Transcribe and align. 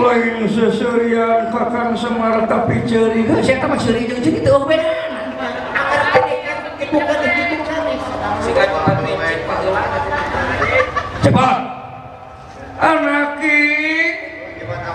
lain 0.00 0.48
seserian 0.48 1.52
kakang 1.52 1.92
semar 1.92 2.48
tapi 2.48 2.80
ceri 2.88 3.28
Saya 3.44 3.60
kan 3.60 3.68
masih 3.76 4.08
jeung 4.08 4.20
jeung 4.24 4.36
itu 4.40 4.52
beda. 4.64 4.92
cepat. 11.20 11.58
Anaki 12.80 13.60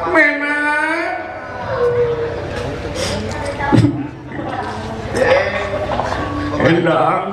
mena 0.10 0.58
endang 6.66 7.24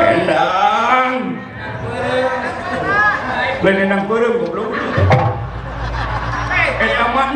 endang 0.00 1.12
lain 3.60 3.76
endang 3.84 4.02
perem 4.08 4.34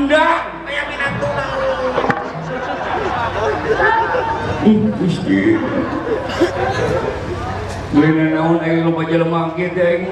endang 0.04 0.40
mah 0.68 0.84
endang 0.92 1.14
Ih, 4.64 4.80
Gusti. 4.96 5.60
Lain 7.92 8.32
naon 8.32 8.64
aing 8.64 8.80
loba 8.88 9.04
jelema 9.04 9.52
kieu 9.52 9.68
teh. 9.76 10.08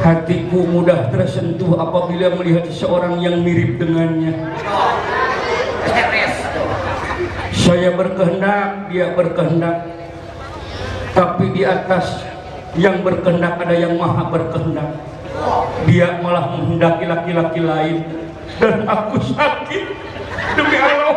Hatiku 0.00 0.64
mudah 0.64 1.12
tersentuh 1.12 1.76
apabila 1.76 2.32
melihat 2.40 2.64
seseorang 2.72 3.20
yang 3.20 3.44
mirip 3.44 3.76
dengannya. 3.76 4.32
Saya 7.52 7.92
berkehendak, 7.92 8.88
dia 8.88 9.12
berkehendak. 9.12 9.76
Tapi 11.12 11.52
di 11.52 11.68
atas 11.68 12.24
yang 12.80 13.04
berkehendak 13.04 13.60
ada 13.60 13.76
yang 13.76 13.92
maha 14.00 14.32
berkehendak. 14.32 15.04
Dia 15.84 16.16
malah 16.24 16.56
menghendaki 16.56 17.04
laki-laki 17.04 17.60
lain 17.60 18.27
dan 18.58 18.82
aku 18.90 19.16
sakit 19.22 19.84
demi 20.58 20.76
Allah. 20.82 21.14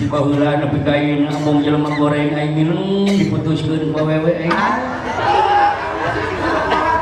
di 0.00 0.06
baheula 0.08 0.62
nepi 0.62 0.78
ka 0.86 0.94
ieu 0.96 1.26
ngomong 1.26 1.60
jelema 1.66 1.90
goreng 1.98 2.32
aing 2.32 2.54
minum 2.54 3.04
diputuskeun 3.04 3.90
ku 3.92 3.98
awewe 3.98 4.32
aing 4.32 4.54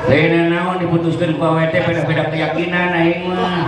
lain 0.09 0.33
naon 0.50 0.81
diputuskeun 0.81 1.37
ku 1.37 1.45
awewe 1.45 1.69
beda-beda 1.69 2.25
keyakinan 2.33 2.91
aing 2.97 3.28
mah 3.28 3.67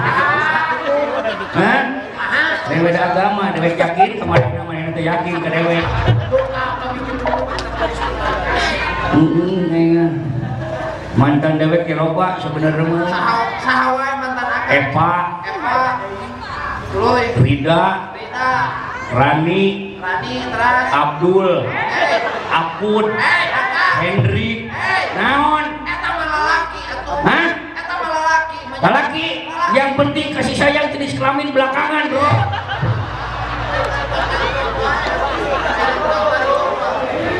Hah? 1.51 1.83
Beda 2.71 3.11
agama, 3.11 3.51
dewek 3.51 3.75
yakin 3.75 4.23
kemarin 4.23 4.63
mana 4.63 4.95
teh 4.95 5.03
yakin 5.03 5.43
ke 5.43 5.49
dewek. 5.51 5.83
Mantan 11.19 11.59
dewek 11.59 11.91
ke 11.91 11.99
loba 11.99 12.39
sebenarnya 12.39 12.87
mah 12.87 13.11
Sahawa 13.59 14.07
mantan. 14.23 14.47
Eva, 14.71 15.13
Eva. 15.43 15.79
Tuluy. 16.95 17.27
Rida, 17.43 18.15
Rita. 18.15 18.51
Rani, 19.11 19.99
Rani 19.99 20.35
teras. 20.47 20.87
Abdul, 20.95 21.67
Eh, 21.67 22.19
Aput, 22.51 23.07
eh, 23.11 23.47
akang. 23.51 23.95
Hendrik, 23.99 24.59
naon? 25.19 25.67
Eta 25.83 26.09
mah 26.15 26.27
lalaki 26.31 26.81
atuh. 26.87 27.19
Hah? 27.27 27.49
Eta 27.75 27.95
mah 27.99 28.11
lalaki. 28.15 28.59
Lelaki, 28.79 29.27
yang 29.75 29.91
penting 29.99 30.27
kasih 30.31 30.55
sayang 30.55 30.95
jenis 30.95 31.19
kelamin 31.19 31.51
belakangan 31.51 32.07
bro. 32.07 32.31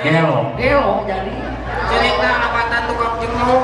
Gelo, 0.00 0.56
gelo 0.56 1.04
jadi. 1.04 1.34
cerita 1.90 2.30
apatan 2.48 2.82
tukang 2.88 3.14
jenguk. 3.20 3.62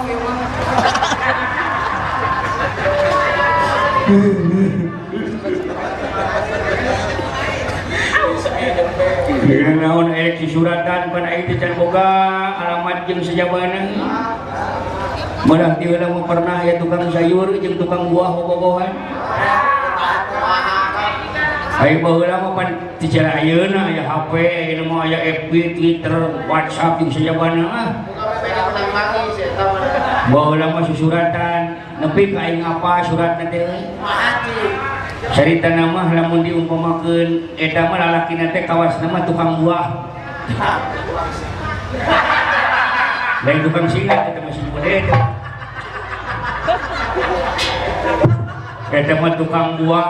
Dengan 9.47 9.77
naon 9.81 10.13
eh 10.13 10.37
si 10.37 10.47
suratan 10.51 11.09
pan 11.15 11.25
teh 11.25 11.73
boga 11.79 12.09
alamat 12.61 13.09
jeung 13.09 13.25
sajabana. 13.25 13.83
Menang 15.47 15.79
ti 15.79 15.89
ulah 15.89 16.11
mau 16.11 16.27
pernah 16.27 16.59
ya 16.67 16.77
tukang 16.77 17.09
sayur 17.15 17.49
jeung 17.65 17.81
tukang 17.81 18.13
buah 18.13 18.31
bobogohan. 18.35 18.93
Ayo 21.77 22.01
baheula 22.01 22.41
mah 22.41 22.57
pan 22.57 22.69
ti 22.97 23.05
cara 23.05 23.37
ayeuna 23.37 23.93
aya 23.93 24.09
HP, 24.09 24.33
ayeuna 24.33 24.85
mah 24.89 25.05
aya 25.05 25.19
FB, 25.45 25.77
Twitter, 25.77 26.17
WhatsApp 26.49 26.97
jeung 27.05 27.13
sajabana 27.13 27.65
mah. 27.69 27.89
Baheula 30.33 30.73
mah 30.73 30.83
susuratan, 30.89 31.77
nepi 32.01 32.33
ka 32.33 32.41
aing 32.41 32.65
apa 32.65 33.05
suratna 33.05 33.45
teh. 33.53 33.93
Carita 35.37 35.69
nama 35.77 36.09
lamun 36.17 36.49
diumpamakeun 36.49 37.61
eta 37.61 37.93
mah 37.93 37.99
lalakina 38.01 38.57
teh 38.57 38.65
kawasna 38.65 39.13
mah 39.13 39.29
tukang 39.29 39.61
buah. 39.61 40.17
Lain 43.45 43.61
tukang 43.61 43.85
singa 43.85 44.33
eta 44.33 44.41
masih 44.41 44.65
boleh 44.73 45.05
eta. 45.05 45.19
Eta 48.97 49.13
mah 49.21 49.37
tukang 49.37 49.77
buah. 49.77 50.09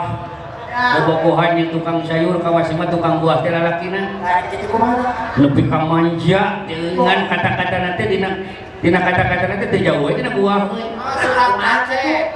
Bobogohannya 0.77 1.73
tukang 1.73 2.05
sayur 2.05 2.37
kawasna 2.37 2.77
mah 2.77 2.87
tukang 2.93 3.17
buah 3.17 3.41
teh 3.41 3.49
lalakina. 3.49 4.21
Kumaha? 4.69 5.33
Nepi 5.41 5.61
ka 5.65 5.79
manja 5.89 6.41
dengan 6.69 7.19
kata-kata 7.25 7.77
nanti 7.81 8.03
dina 8.05 8.29
dina 8.77 8.99
kata-kata 9.01 9.45
nanti 9.49 9.65
teh 9.73 9.81
jauh 9.81 10.05
we 10.05 10.13
dina 10.13 10.37
buah. 10.37 10.69
We. 10.69 10.85
Oh, 10.93 11.17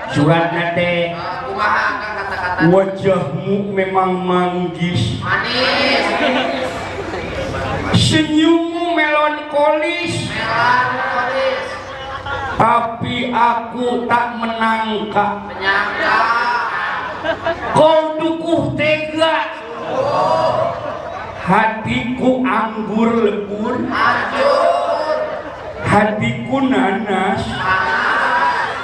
surat 0.10 0.50
teh 0.74 1.14
Ah, 1.14 1.46
Kumaha 1.46 1.86
kata-kata? 2.02 2.62
Wajahmu 2.74 3.78
memang 3.78 4.12
manggis. 4.26 5.22
Manis, 5.22 6.06
senyummu 7.94 8.98
melankolis. 8.98 10.34
Melankolis, 10.34 11.66
tapi 12.62 13.34
aku 13.34 14.06
tak 14.06 14.38
menangka 14.38 15.50
penyangka, 15.50 16.01
kau 17.74 18.18
dukuh 18.18 18.74
tega. 18.78 19.38
Hatiku 21.42 22.46
anggur 22.46 23.12
lebur. 23.28 23.76
Hatiku 25.82 26.58
nanas. 26.66 27.42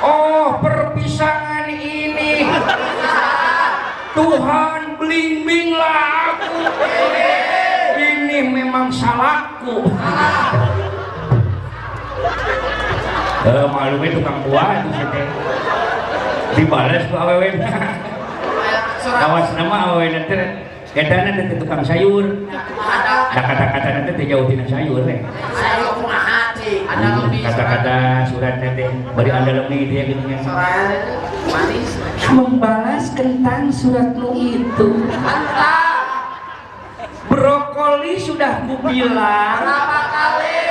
Oh 0.04 0.60
perpisahan 0.60 1.70
ini. 1.72 2.50
Tuhan 4.18 4.82
blimbinglah 4.98 6.02
aku. 6.34 6.58
Ini 7.98 8.38
memang 8.50 8.90
salahku. 8.90 9.86
Eh, 13.48 13.66
malume 13.72 14.12
tukang 14.12 14.44
buah 14.44 14.84
itu 14.84 14.92
ku 17.08 17.16
awewe. 17.16 17.50
surat 17.54 18.07
Awas 19.08 19.48
nama 19.56 19.76
awewe 19.92 20.08
nanti 20.12 20.36
Kedana 20.88 21.30
nanti 21.30 21.56
tukang 21.62 21.86
sayur. 21.86 22.26
ada 22.50 23.30
kata-kata 23.30 23.90
nanti 24.02 24.12
teh 24.18 24.26
jauh 24.26 24.50
tina 24.50 24.66
sayur 24.66 25.06
teh. 25.06 25.20
saya 25.54 25.94
kumaha 25.94 26.58
lebih 27.22 27.44
Kata-kata 27.46 27.96
surat 28.26 28.56
nanti 28.58 28.84
beri 29.14 29.30
anda 29.30 29.52
lemih 29.62 29.82
dia 29.86 30.04
gitu 30.10 30.26
ya. 30.26 30.40
surat 30.42 30.90
manis, 31.48 31.92
Membalas 32.28 33.06
tentang 33.14 33.70
suratmu 33.70 34.32
itu. 34.34 34.90
mantap, 35.22 36.34
Brokoli 37.30 38.18
sudah 38.18 38.66
kubilang 38.66 39.62
berapa 39.62 40.02
kali, 40.10 40.66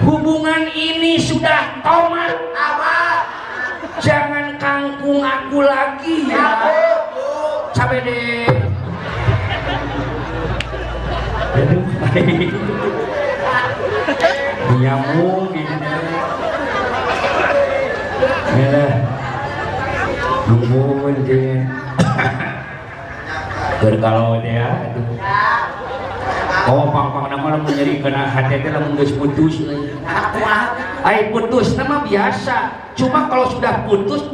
hubungan 0.00 0.62
ini 0.72 1.20
sudah 1.20 1.84
tomat. 1.84 2.32
apa, 2.54 2.96
Jangan 4.00 4.56
kangkung 4.56 5.20
aku 5.20 5.60
lagi 5.60 6.26
ya 6.26 6.64
ya. 6.64 7.03
Sampai 7.74 8.00
deh. 8.06 8.46
Nyamuk 14.74 15.54
gitu 15.54 15.74
ya 18.54 18.86
nungguin 20.46 21.16
jeung 21.26 21.66
keur 23.82 23.94
kalau 23.98 24.38
ya 24.42 24.94
Oh, 26.64 26.88
pang-pang 26.88 27.28
nama 27.28 27.60
lamun 27.60 27.76
nyeri 27.76 28.00
kena 28.00 28.24
hati 28.24 28.64
teh 28.64 28.72
lamun 28.72 28.96
geus 28.96 29.12
putus. 29.12 29.68
Aku 30.08 30.40
ah. 30.40 30.72
Ai 31.04 31.28
putus 31.28 31.76
nama 31.76 32.00
biasa. 32.00 32.88
Cuma 32.96 33.28
kalau 33.28 33.52
sudah 33.52 33.84
putus 33.84 34.24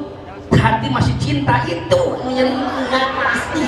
hati 0.61 0.87
masih 0.93 1.15
cinta 1.17 1.65
itu 1.65 2.03
pasti. 3.17 3.65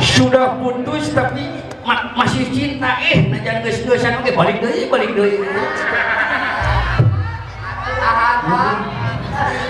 Sudah 0.00 0.56
putus 0.58 1.12
tapi 1.12 1.44
ma- 1.84 2.16
masih 2.16 2.48
cinta 2.50 2.96
eh 3.04 3.28
najan 3.28 3.60
geus-geusan 3.60 4.24
oke 4.24 4.32
balik 4.32 4.64
deui 4.64 4.88
balik 4.88 5.12
deui. 5.12 5.44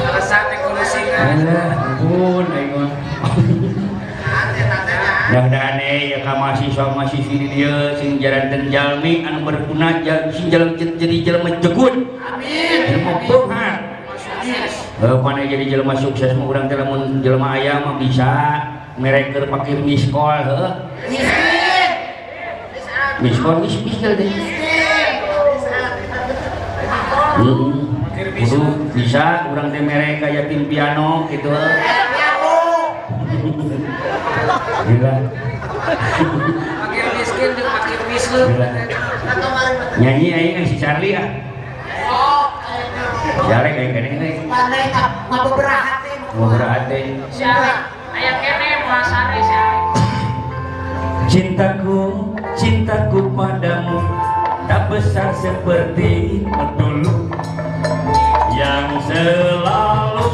Alasan 0.04 0.44
ampun 1.74 2.46
aing 2.54 2.70
eh 5.82 6.14
ya 6.14 6.18
mahasiswa 6.36 6.94
mahasiswi 6.94 7.50
jalmi 8.70 9.24
anu 9.26 9.42
berguna 9.42 10.04
jal- 10.06 10.30
sing 10.30 10.46
jalan 10.52 10.78
jadi 10.78 11.16
jelema 11.24 11.58
jegut. 11.58 11.94
Amin. 12.20 12.78
Ilmu 12.94 13.12
Tuhan. 13.26 13.74
Sukses. 14.14 14.72
Eh, 14.93 14.93
mana 15.20 15.44
jadi 15.44 15.64
jelema 15.68 15.92
sukses 15.92 16.32
mah 16.32 16.48
urang 16.48 16.64
teh 16.64 16.76
lamun 16.80 17.20
jelema 17.20 17.60
aya 17.60 17.84
mah 17.84 18.00
bisa 18.00 18.30
mereker 18.96 19.44
pakai 19.52 19.76
miskol. 19.84 20.48
Miskin. 21.04 21.90
Miskol 23.20 23.56
mis 23.60 23.74
miskol 23.84 24.12
teh. 24.16 24.30
Heeh. 27.34 27.72
Kudu 28.14 28.60
bisa 28.96 29.50
urang 29.52 29.68
teh 29.68 29.82
mere 29.84 30.22
kaya 30.22 30.48
tim 30.48 30.70
piano 30.70 31.28
gitu. 31.28 31.52
Gila. 34.84 35.14
Fakir 36.80 37.06
miskin 37.18 37.50
fakir 37.60 38.00
miskin. 38.08 38.46
Nyanyi 40.00 40.28
aing 40.32 40.64
si 40.64 40.76
Charlie 40.80 41.12
ah. 41.18 41.53
Jare 43.48 43.68
kayak 43.72 43.90
gini 43.96 44.10
nih. 44.20 44.34
Pandai 44.48 44.84
ngapa 44.92 45.38
berhati. 45.56 46.12
Mau 46.36 46.46
berhati. 46.52 47.00
Siapa? 47.32 47.72
Aya 48.14 48.32
kene 48.38 48.68
muasare 48.86 49.38
siapa? 49.42 49.98
Cintaku, 51.24 52.00
cintaku 52.54 53.20
padamu 53.34 53.98
tak 54.70 54.86
besar 54.86 55.34
seperti 55.34 56.44
dulu 56.78 57.26
yang 58.54 59.02
selalu 59.02 60.28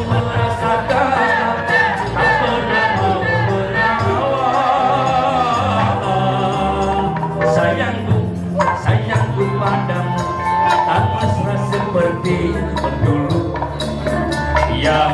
yang 14.81 15.13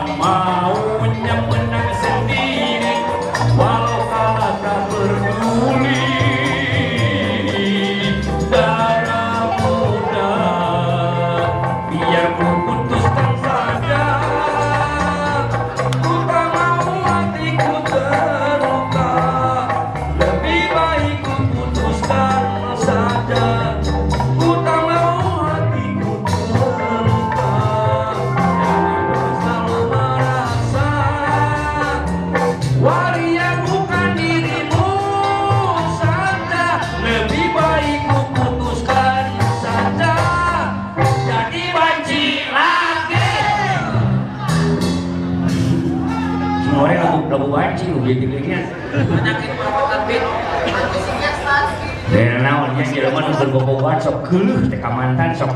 sok 54.01 54.17
geuleuh 54.31 54.61
teh 54.71 54.79
ka 54.79 54.91
mantan 54.93 55.35
sok 55.35 55.51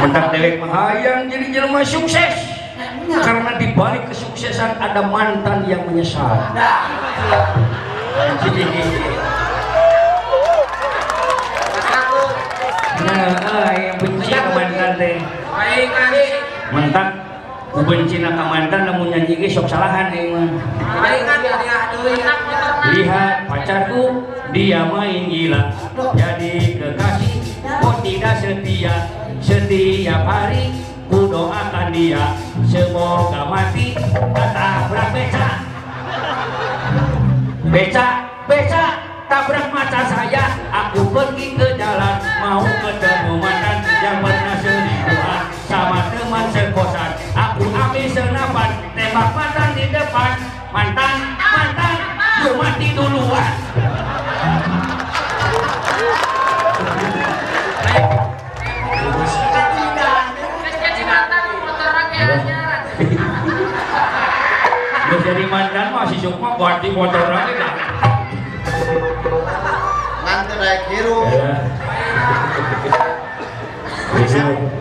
mentak 0.00 0.24
dewek 0.32 0.60
mah 0.60 0.70
hayang 0.72 1.28
jadi 1.28 1.46
jelema 1.52 1.80
sukses. 1.84 2.34
Karena 3.04 3.60
di 3.60 3.76
balik 3.76 4.08
kesuksesan 4.10 4.80
ada 4.80 5.04
mantan 5.04 5.68
yang 5.68 5.84
menyesal. 5.84 6.40
Nah, 6.56 6.88
ah, 13.44 13.72
yang 13.76 13.96
benci 14.00 14.32
mantan 14.32 14.90
teh. 14.96 15.20
Ku 16.72 17.23
benci 17.82 18.22
na 18.22 18.30
ka 18.38 18.44
mantan 18.46 18.86
lamun 18.86 19.10
nyanyi 19.10 19.34
ge 19.34 19.48
sok 19.50 19.66
salahan 19.66 20.14
aing 20.14 20.30
mah. 20.30 20.46
Lihat 22.94 23.50
pacarku, 23.50 24.30
dia 24.54 24.86
main 24.86 25.26
gila. 25.26 25.74
Jadi 26.14 26.78
kekasih, 26.78 27.34
kok 27.82 27.96
tidak 28.06 28.34
setia. 28.38 28.94
Setiap 29.42 30.22
hari, 30.22 30.70
ku 31.10 31.26
doakan 31.26 31.90
dia. 31.90 32.38
Semoga 32.70 33.50
mati, 33.50 33.98
ketabrak 34.14 35.08
beca. 35.10 35.48
Beca, 37.74 38.06
beca, 38.46 38.84
tabrak 39.26 39.68
mata 39.74 40.00
saya. 40.06 40.44
Aku 40.70 41.10
pergi 41.10 41.58
ke 41.58 41.74
jalan, 41.74 42.22
mau 42.38 42.62
ketemu 42.62 43.34
mantan 43.42 43.78
Yang 43.82 44.18
pernah 44.20 44.56
selingkuhan 44.62 45.44
sama 45.64 46.00
teman 46.12 46.46
sekosan 46.52 47.10
Aku 47.54 47.70
ambil 47.70 48.06
senapan, 48.10 48.70
tembak 48.98 49.30
mantan 49.30 49.78
di 49.78 49.86
depan 49.94 50.42
Mantan, 50.74 51.38
mantan, 51.38 51.96
gue 52.42 52.54
mati 52.58 52.88
duluan 52.98 53.54
jadi 65.24 65.44
mantan 65.48 65.88
masih 65.94 66.18
suka 66.20 66.58
ganti 66.58 66.88
motor 66.92 67.26
lagi. 67.32 67.54
Nanti 70.26 70.52
naik 70.58 70.82
hiru. 70.92 71.18
Ya. 71.32 71.54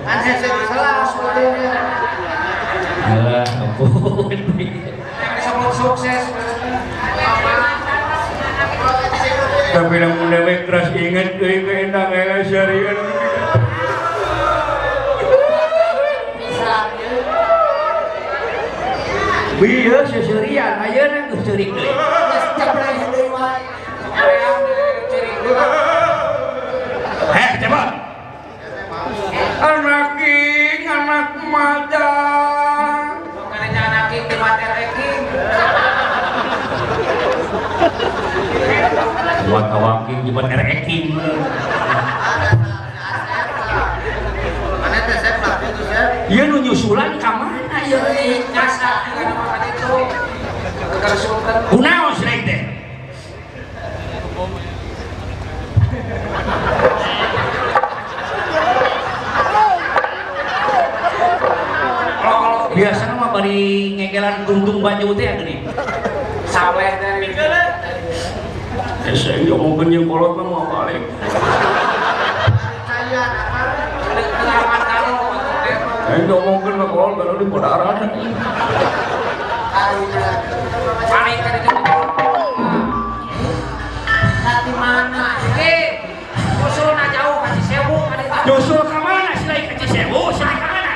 Kan 0.03 0.17
saya 0.19 0.65
salah 0.67 1.05
soalnya. 1.07 2.02
Alah, 3.13 3.45
ampun. 3.45 4.39
Sukses. 5.73 6.25
Tapi 9.73 9.95
namun 9.97 10.29
dewek 10.29 10.69
keras 10.69 10.89
ingat 10.97 11.37
ke 11.37 11.65
keenang 11.65 12.09
era 12.13 12.41
syariat. 12.45 12.97
Bieu 19.61 19.99
seserian, 20.09 20.73
ayeuna 20.81 21.29
geus 21.29 21.41
ceurik 21.45 21.69
deui. 21.73 21.89
Eh, 27.33 27.49
coba. 27.61 27.83
Anak 29.61 30.09
king, 30.21 30.83
anak. 30.85 31.29
nyebut 40.23 40.47
ya? 40.47 40.57
Iya 46.31 46.43
nu 46.49 46.57
nyusulan 46.63 47.19
ka 47.19 47.29
mana 47.37 47.77
ieu 47.85 47.99
euy 47.99 48.41
Kunaon 51.69 52.13
sih 52.15 52.39
teh? 52.47 52.61
biasa 62.73 63.13
mah 63.21 63.29
bari 63.29 63.93
ngegelan 64.01 64.49
gunung 64.49 64.81
baju 64.81 65.13
teh 65.13 65.25
ya, 65.29 65.33
gini 65.37 65.62
ya 69.13 69.21
saya 69.21 69.45
ngomongin 69.45 69.93
yang 69.93 70.05
kolot 70.09 70.33
mah 70.33 70.41
mau 70.41 70.65
balik 70.73 71.05
Saya 72.89 73.21
saya 76.09 76.21
ngomongin 76.25 76.73
mah 76.81 76.89
kolot 76.89 77.13
kalau 77.21 77.37
di 77.37 77.45
podaran 77.45 78.09
Aina. 79.69 80.29
paling 81.05 81.37
itu 81.45 81.77
Nanti 84.41 84.71
mana? 84.81 85.25
eh 85.61 85.85
usul 86.65 86.89
na 86.97 87.05
jauh 87.13 87.37
kasih 87.45 87.63
sewu 87.69 87.97
kan 88.09 88.17
itu 88.17 88.33
nyusul 88.49 88.81
ke 88.81 88.97
mana 88.97 89.37
sila 89.37 89.53
ke 89.61 89.75
Cisewu 89.77 90.33
sila 90.33 90.53
ke 90.57 90.65
mana 90.73 90.93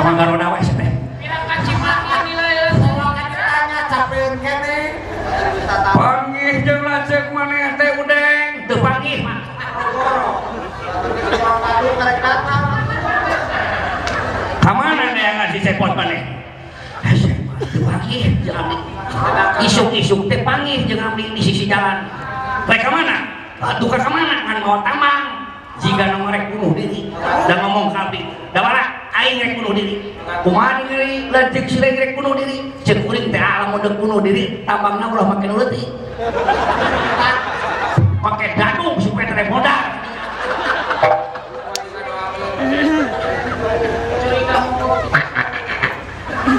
teman 0.00 0.16
garona 0.16 0.46
wae 0.56 0.71
kamana 14.62 15.10
deh 15.10 15.22
yang 15.22 15.36
ngasih 15.42 15.60
cepot 15.66 15.90
panggih 15.98 16.22
jeung 18.46 18.54
abdi 18.54 18.78
isuk-isuk 19.66 20.30
teh 20.30 20.46
panggih 20.46 20.86
jeung 20.86 21.02
abdi 21.02 21.34
di 21.34 21.42
sisi 21.42 21.66
jalan. 21.66 22.06
Mereka 22.62 22.88
mana 22.94 23.16
Aduh 23.62 23.86
ka 23.90 24.10
mana 24.10 24.42
kan 24.42 24.58
mau 24.62 24.82
tamang. 24.82 25.22
Jika 25.82 26.14
nomor 26.14 26.30
rek 26.30 26.54
bunuh 26.54 26.78
diri. 26.78 27.10
Dan 27.46 27.58
ngomong 27.62 27.90
ke 27.90 27.98
abdi 27.98 28.20
da 28.54 28.62
mana 28.62 28.82
aing 29.18 29.42
rek 29.42 29.52
bunuh 29.58 29.74
diri. 29.74 30.14
Kumaha 30.46 30.86
diri 30.86 31.26
lantik 31.30 31.66
sileng 31.66 31.98
rek 31.98 32.14
bunuh 32.14 32.38
diri. 32.38 32.70
Ceuk 32.86 33.02
kuring 33.06 33.34
teh 33.34 33.42
alam 33.42 33.74
udah 33.74 33.98
bunuh 33.98 34.22
diri. 34.22 34.62
Tambangna 34.62 35.10
ulah 35.10 35.26
make 35.26 35.46
nu 35.50 35.58
leutik 35.58 35.90
pakai 38.22 38.54
dadung 38.54 38.94
supaya 39.02 39.34
teh 39.34 39.50
modal 39.50 39.91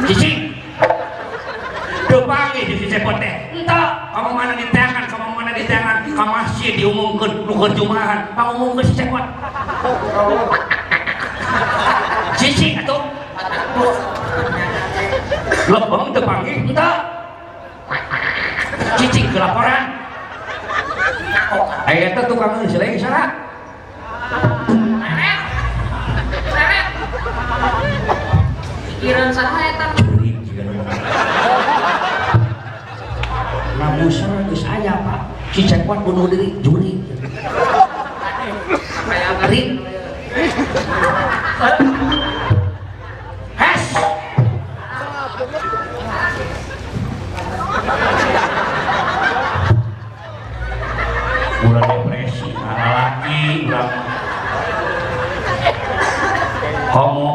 Cici 0.04 0.52
Depangi 2.12 2.62
di 2.68 2.86
cepot 2.92 3.16
teh 3.24 3.36
Entah 3.56 4.12
Kamu 4.12 4.30
mana 4.36 4.54
di 4.60 4.68
tangan 4.76 5.08
Kamu 5.08 5.28
mana 5.32 5.52
di 5.56 5.64
tangan 5.64 6.04
Kamu 6.04 6.32
masih 6.44 6.76
diumumkan 6.76 7.48
Lu 7.48 7.56
kerjumahan 7.56 8.36
Kamu 8.36 8.52
umumkan 8.60 8.84
si 8.84 8.94
cepot. 9.00 9.24
Cici 12.36 12.68
atau 12.84 13.00
Lepeng 15.72 16.12
depangi 16.12 16.54
Entah. 16.68 16.96
Cici 19.00 19.26
ke 19.32 19.38
laporan. 19.40 19.84
Ayo 21.86 22.10
itu 22.10 22.22
tukang 22.26 22.58
ngeus 22.58 22.76
lagi 22.80 22.98
sana 22.98 23.24
pikiran 29.04 29.36
saha 29.36 29.60
eta 29.68 29.86
Juri 30.00 30.32
jika 30.48 30.64
nama 30.64 30.88
Namun 33.76 34.08
sana 34.08 34.48
geus 34.48 34.64
aya 34.64 34.96
pak. 35.04 35.28
Si 35.52 35.68
cepot 35.68 36.08
bunuh 36.08 36.32
diri 36.32 36.56
Juri. 36.64 37.04
Kayak 39.04 39.44
Rin 39.52 39.84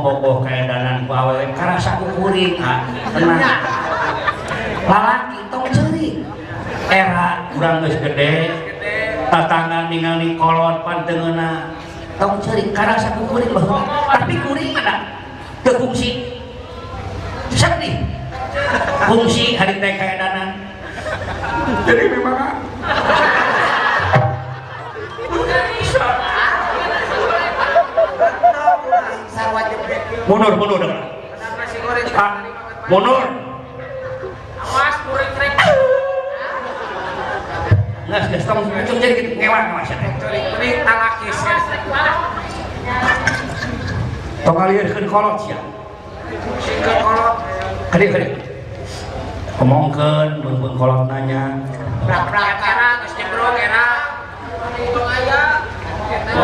boboh 0.08 0.40
kaedanan 0.40 1.04
ku 1.04 1.12
awewe 1.12 1.52
Karasa 1.52 2.00
ku 2.00 2.08
kuring 2.16 2.56
ah, 2.64 2.88
Tenang. 3.12 3.44
Lalaki 4.88 5.38
tong 5.52 5.68
ceri. 5.68 6.24
Era 6.88 7.52
Urang 7.52 7.84
geus 7.84 8.00
gede 8.00 8.48
Tatangga 9.28 9.92
ningali 9.92 10.40
kolot 10.40 10.80
pantengeuna. 10.80 11.76
Tong 12.16 12.40
ceri 12.40 12.72
karasa 12.72 13.12
ku 13.20 13.28
kuring 13.28 13.52
bahwa 13.52 13.84
tapi 14.08 14.40
kuring 14.40 14.72
ada 14.80 15.20
teu 15.60 15.76
fungsi. 15.76 16.40
Sedih 17.52 18.00
fungsi 19.08 19.56
hari 19.56 19.80
teh 19.80 19.92
kaedanan 19.96 20.68
jadi 21.88 22.04
memang 22.12 22.60
mundur 30.28 30.52
mundur 30.60 30.76
goreng 30.76 31.00
ah 32.12 32.32
mundur 32.92 33.24
awas 34.60 34.96
kuring 35.08 35.32
rek 35.40 35.52
nggak 38.08 38.20
sudah 38.28 38.40
tong 38.44 38.68
tong 38.68 38.98
jadi 39.00 39.24
ngewang 39.36 39.72
mas. 39.72 39.88
Kuning 39.88 40.80
talakis 40.84 41.38
tong 44.44 44.56
ngalieurkeun 44.56 45.06
kolot 45.08 45.36
sia 45.40 45.60
singkat 46.60 46.96
kolot. 47.00 47.34
Kadi 47.88 48.04
kadi 48.12 48.26
ngomongkeun 49.56 50.44
beung 50.44 50.76
kolot 50.76 51.08
nanya. 51.08 51.56
Prak-prak 52.04 52.60
era 52.60 52.88
geus 53.00 53.12
jebrok 53.16 53.56
era 53.56 53.86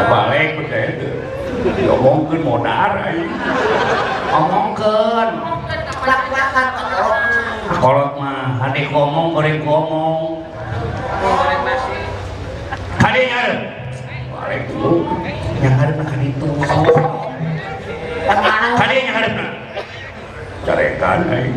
balik 0.08 0.48
percaya 0.56 1.13
itu 1.64 1.88
ngomongkeun 1.88 2.44
modar 2.44 2.92
aing 3.08 3.24
kolot. 4.28 5.30
kolot 7.80 8.10
mah 8.20 8.60
hade 8.60 8.92
ngomong 8.92 9.32
goreng 9.32 9.64
ngomong 9.64 10.44
goreng 11.24 11.60
nasi. 11.64 11.96
Yang 15.64 15.74
itu. 16.28 16.44
Kade 18.76 18.94
yang 19.00 19.16
nak. 19.32 19.52
Carekan 20.64 21.20
ai. 21.32 21.48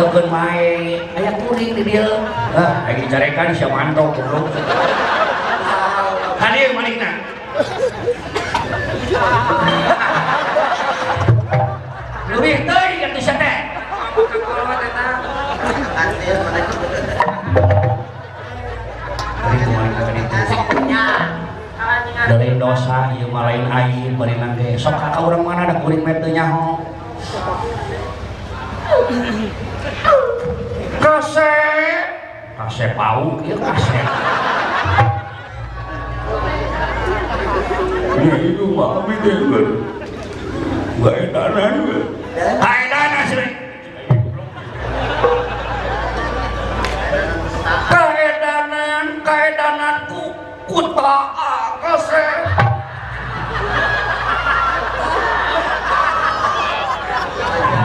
Eukeun 0.00 0.26
mae 0.32 0.68
aya 1.12 1.32
kuring 1.44 1.76
di 1.76 1.82
dieu. 1.84 2.08
Ah, 2.56 2.88
lagi 2.88 3.04
carekan 3.04 3.52
sia 3.52 3.68
goblok. 3.68 4.48
Kade 6.40 6.56
yang 6.56 6.72
Leuwih 12.32 12.64
teuing 12.64 13.00
Nanti 15.92 16.24
mereka 19.92 20.40
Dari 22.22 22.54
dosa 22.56 23.12
ieu 23.18 23.28
mah 23.28 23.50
lain 23.50 23.66
air 23.68 24.14
bari 24.16 24.34
nangge. 24.40 24.80
Sok 24.80 24.96
ka 24.96 25.20
urang 25.20 25.44
mana 25.44 25.68
ada 25.68 25.84
kuring 25.84 26.00
mah 26.00 26.16
teu 26.16 26.32
nyaho 26.32 26.80
kase 31.02 31.54
kase 32.58 32.86
pauk 32.94 33.42
ieu 33.46 33.58
kase 33.58 34.00
Ya 38.22 38.38
itu 38.38 38.70
mah 38.70 39.02
abi 39.02 39.18
teh 39.18 39.34
ber. 39.50 39.66
Gak 41.02 41.14
we. 41.82 41.98
Edanan 42.38 43.24
sih. 43.26 43.50
Kaedanan, 47.90 49.06
kaedananku 49.26 50.22
kuta 50.70 51.18
kase. 51.82 52.26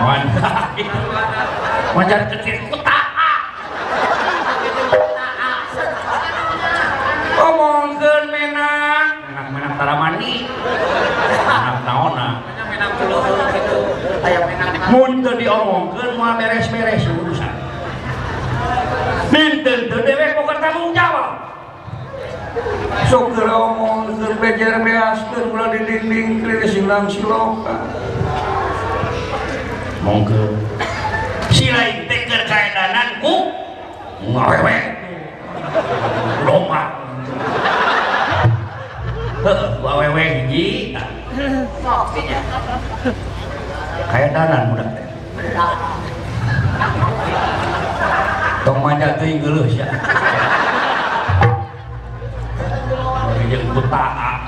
Mantap. 0.06 0.77
Wajar 1.98 2.22
kecil 2.29 2.76
muncul 14.91 15.36
diomongkan 15.36 16.10
mau 16.15 16.36
beres-beres 16.39 17.03
urusan. 17.08 17.56
Minten 19.32 19.79
tuh 19.91 20.01
dewek 20.01 20.39
bukan 20.39 20.58
tanggung 20.63 20.91
jawab. 20.96 21.48
Syukur 23.08 23.46
omong 23.46 24.17
ke 24.17 24.34
bejar 24.41 24.82
beaskan 24.82 25.53
pula 25.53 25.70
di 25.70 25.79
dinding 25.86 26.41
kiri 26.41 26.65
silang 26.65 27.06
siloka 27.06 27.86
mongke 30.01 30.58
silai 31.53 32.08
teker 32.10 32.48
kainananku 32.50 33.53
ngawewe 34.25 34.77
lomba 36.48 36.84
ngawewe 39.84 40.25
hiji. 40.50 40.98
Kayak 44.07 44.29
danan 44.35 44.71
budak 44.71 44.89
teh 44.95 45.07
tong 48.63 48.79
manja 48.83 49.15
teuing 49.19 49.39
geuleuh 49.43 49.67
sia 49.67 49.87
jeung 53.47 53.71
butaa 53.71 54.43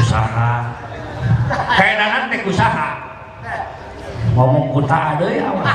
usaha. 0.00 0.52
Kayak 1.76 1.94
danan 2.00 2.22
teh 2.32 2.40
usaha. 2.48 2.88
Ngomong 4.34 4.72
kuta 4.74 5.20
deui 5.20 5.42
awas 5.42 5.74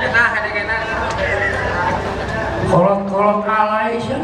Enak, 0.00 0.30
enak, 0.40 0.56
enak. 0.56 0.80
kolot-kolot 2.70 3.44
alay 3.44 4.00
sia 4.00 4.18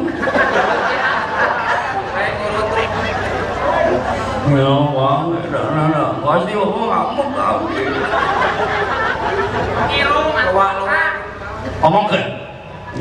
Baik, 2.17 2.41
urut. 2.41 4.36
Ya 4.47 4.71
bang, 4.95 5.27
dah 5.51 5.65
dah 5.75 5.87
dah. 5.91 6.11
Pasti 6.23 6.55
aku 6.55 6.83
ngamuk 6.87 7.29
kau. 7.35 7.67
Irung, 9.91 10.31
luar, 10.31 10.75
luar. 10.79 11.13
Ngomongkan. 11.83 12.27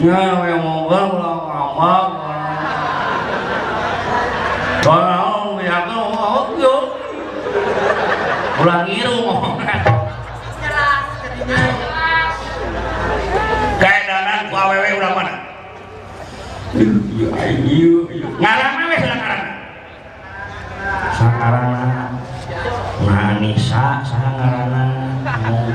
Ya, 0.02 0.42
yang 0.50 0.66
ngomong 0.66 1.22
lah 1.22 1.38
ngamuk. 1.46 2.10
Kalau 4.82 5.62
ya 5.62 5.78
kau 5.86 6.04
ngamuk 6.18 6.48
yo. 6.58 6.76
Ulang 8.66 8.90
ngiru 8.90 9.16
ngomongkan. 9.22 9.80
Jelas 10.66 11.06
kadinya. 11.22 11.62
Kayak 13.78 14.02
danan 14.10 14.50
ku 14.50 14.56
awewe 14.58 14.90
udah 14.98 15.12
mana? 15.14 15.34
Iya, 16.76 17.30
iya, 17.64 17.92
iya. 18.12 18.28
Ngarang 18.36 18.36
we 18.36 18.36
sudah 18.36 18.44
ngarang. 18.44 18.75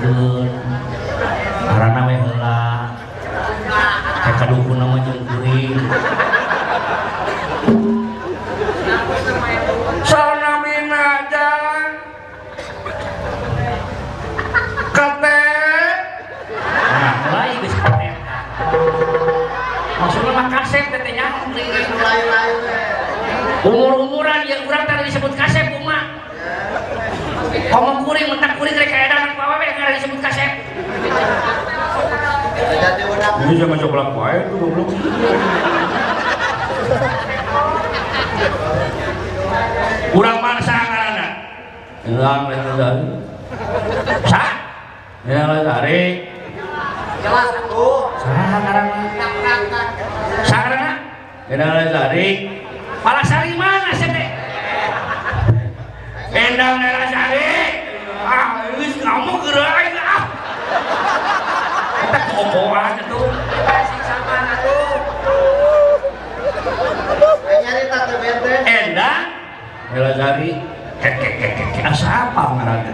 Mungkin. 0.01 0.49
Karena 1.69 2.01
we 2.09 2.15
heula. 2.17 2.89
Kayak 4.25 4.37
kadukun 4.41 4.81
nama 4.81 4.97
jeung 5.05 5.29
kuring. 5.29 5.77
Sana 10.09 10.53
minaja. 10.65 11.49
Kate. 14.97 15.43
Nah, 16.49 17.15
mulai 17.29 17.61
geus 17.61 17.77
kate. 17.77 18.09
Maksudnya 20.01 20.33
mah 20.33 20.47
kasep. 20.49 20.85
Lain-lain 22.01 22.57
we. 22.65 22.81
Umur-umuran 23.69 24.49
ya 24.49 24.65
urang 24.65 24.89
tadi 24.89 25.13
disebut 25.13 25.37
kasep 25.37 25.77
umah. 25.77 26.17
Ngomong 27.71 28.09
kuring, 28.09 28.33
mentak 28.33 28.57
kuring 28.57 28.73
rek 28.73 28.89
nggak 29.91 30.07
disebut 30.07 30.21
kasep. 30.23 30.53
Ini 33.43 33.55
jangan 33.59 33.79
coba 33.83 34.01
wae 34.15 34.39
tuh 34.47 34.57
goblok. 34.63 34.89
Urang 40.15 40.39
mana 40.39 40.63
sangarana? 40.63 41.27
Hilang 42.07 42.43
dari. 42.79 43.03
Sa? 44.31 44.45
Hilang 45.27 45.67
dari. 45.67 46.01
jelas 47.21 47.51
aku. 47.51 47.89
Sangarana. 48.23 49.27
Sangarana? 50.47 50.93
Hilang 51.51 51.91
dari. 51.91 52.27
Malah 53.03 53.27
sari 53.27 53.59
mana 53.59 53.91
sih? 53.99 54.07
Endang 56.31 56.79
daerah 56.79 57.11
ini 59.11 59.27
kamu 59.27 59.35
gerai 59.43 59.87
ah. 59.99 60.23
Kita 62.01 62.21
kokoan 62.31 62.95
itu. 63.03 63.21
Mana 64.31 64.55
tuh? 64.63 64.95
Kayak 67.43 67.59
nyari 67.67 67.83
tak 67.91 68.03
tuh 68.07 68.17
bete. 68.23 68.55
Endang 68.63 69.23
Bela 69.91 70.11
Sari 70.15 70.51
kek 71.01 71.15
kek 71.19 71.35
kek 71.41 71.53
kek 71.57 71.69
kek 71.81 71.85
asa 71.89 72.29
apa 72.29 72.61
ngaranna 72.61 72.93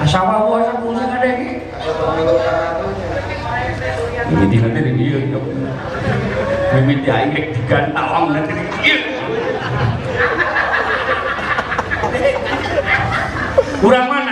asa 0.00 0.18
asa 0.24 0.72
bungsa 0.80 1.04
kadege 1.04 1.68
mimiti 4.32 4.56
nanti 4.56 4.80
di 4.80 5.04
dia 5.04 5.20
mimiti 6.80 7.08
aing 7.12 7.36
rek 7.36 7.46
digantawang 7.52 8.32
nanti 8.32 8.52
di 8.56 8.64
dia 8.80 8.96
kurang 13.84 14.06
mana 14.08 14.31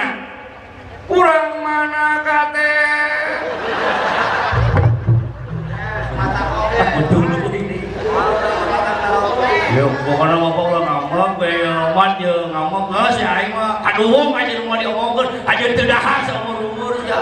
gue 12.00 12.16
ngomong 12.16 12.48
ngomong, 12.48 12.88
nggak 12.88 13.12
sih, 13.12 13.24
aing 13.24 13.52
mah 13.52 13.84
aja 14.32 14.56
mau 14.64 14.76
diomongkan, 14.80 15.44
aja 15.44 15.64
terdahar 15.76 16.24
seumur 16.24 16.72
umur 16.72 16.96
ya. 17.04 17.20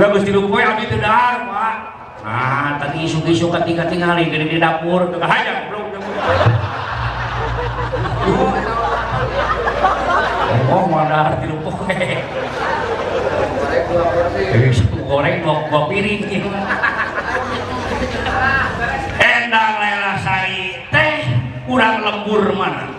Udah 0.00 0.08
gusti 0.12 0.30
lupa 0.32 0.56
ya, 0.56 0.72
abdi 0.72 0.84
terdahar, 0.88 1.44
pak. 1.44 1.76
Nah, 2.24 2.80
tadi 2.80 3.04
isu-isu 3.04 3.52
ketika 3.52 3.84
tinggalin 3.92 4.32
di 4.32 4.50
di 4.50 4.56
dapur, 4.56 5.12
tuh 5.12 5.20
aja, 5.20 5.68
belum. 5.68 5.84
Oh, 10.66 10.82
mana 10.90 11.38
porsi. 11.62 11.92
Eh, 11.92 12.18
goreng 15.06 15.36
dua, 15.44 15.80
piring 15.86 16.20
gitu. 16.26 16.48
Endang 19.22 19.74
lela 19.78 20.18
sari 20.18 20.82
teh 20.90 21.22
kurang 22.26 22.50
lembur 22.50 22.58
mana? 22.58 22.90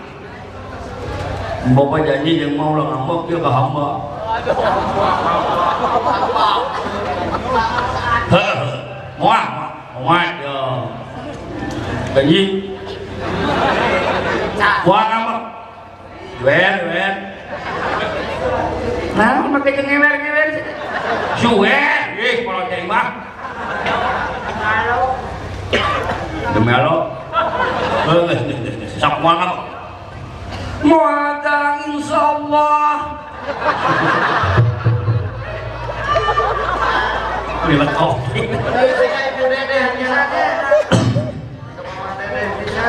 Bapak 1.76 2.00
janji 2.08 2.40
yang 2.40 2.56
mau 2.56 2.72
lah 2.72 2.96
ngambek 2.96 3.20
dia 3.28 3.38
ke 3.44 3.50
hamba. 3.52 3.88
Heh, 8.32 8.58
muah, 9.20 9.44
muah, 9.52 9.72
muah, 10.00 10.24
ya. 10.40 10.58
Janji. 12.16 12.40
Wah 14.88 15.04
ngambek. 15.12 15.42
Wer, 16.38 16.74
wer. 16.88 17.14
Nah, 19.18 19.50
pakai 19.58 19.72
cengewer 19.76 20.12
ngewer. 20.22 20.48
Suwer, 21.42 22.00
ih 22.16 22.36
kalau 22.46 22.62
jadi 22.70 22.86
mah. 22.86 23.08
Demi 26.54 26.72
Allah. 26.72 27.02
Geus, 28.98 29.06
geus, 29.06 29.06
geus, 29.06 29.06
geus. 29.06 29.06
Sok 29.06 29.14
moal 29.22 29.36
ngambek. 29.38 29.62
Muadang 30.82 31.74
insyaallah. 31.86 32.94
Liwat 37.68 37.90
kopi. 37.94 38.42
Saya 38.58 39.20
ibu 39.30 39.44
dede 39.46 39.78
nyala 40.02 40.22
deh. 40.32 40.50
Kemauan 41.78 42.12
dede 42.18 42.42
bisa. 42.58 42.82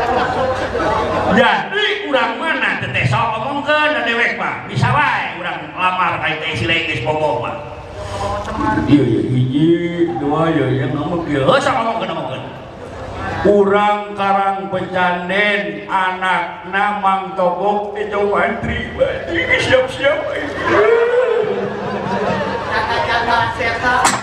Jadi 1.37 1.85
urang 2.09 2.31
mana 2.41 2.81
teteh 2.81 3.05
sok 3.05 3.27
omongkeun 3.37 3.93
da 3.93 4.01
dewek 4.01 4.33
mah. 4.41 4.65
Bisa 4.65 4.89
wae 4.89 5.37
urang 5.37 5.57
lamar 5.77 6.25
ka 6.25 6.27
teh 6.41 6.57
si 6.57 6.65
geus 6.65 7.05
boboh 7.05 7.45
mah. 7.45 7.55
Iya 8.89 9.03
iya 9.05 9.21
hiji 9.29 9.69
dua 10.17 10.49
ya 10.49 10.65
yang 10.73 10.97
ngomong 10.97 11.29
ieu 11.29 11.45
sok 11.61 11.75
omongkeun 11.85 12.13
omongkeun. 12.17 12.28
kurang 13.43 14.15
Karang 14.17 14.67
pecanen 14.67 15.87
anak 15.87 16.67
namang 16.67 17.33
togok 17.39 17.95
itu 17.95 18.21
mantri 18.27 18.91
siap-siap. 19.63 20.19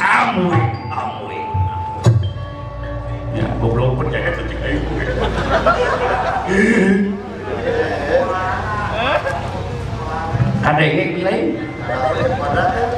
Amuy 0.02 0.62
amuy 0.90 1.40
ya 3.38 3.46
goblok 3.62 3.94
percaya 4.02 4.28
tuh 4.34 4.44
cik 4.50 4.60
ayu. 4.60 4.80
Kadenge 10.66 11.04
pilih 11.14 11.42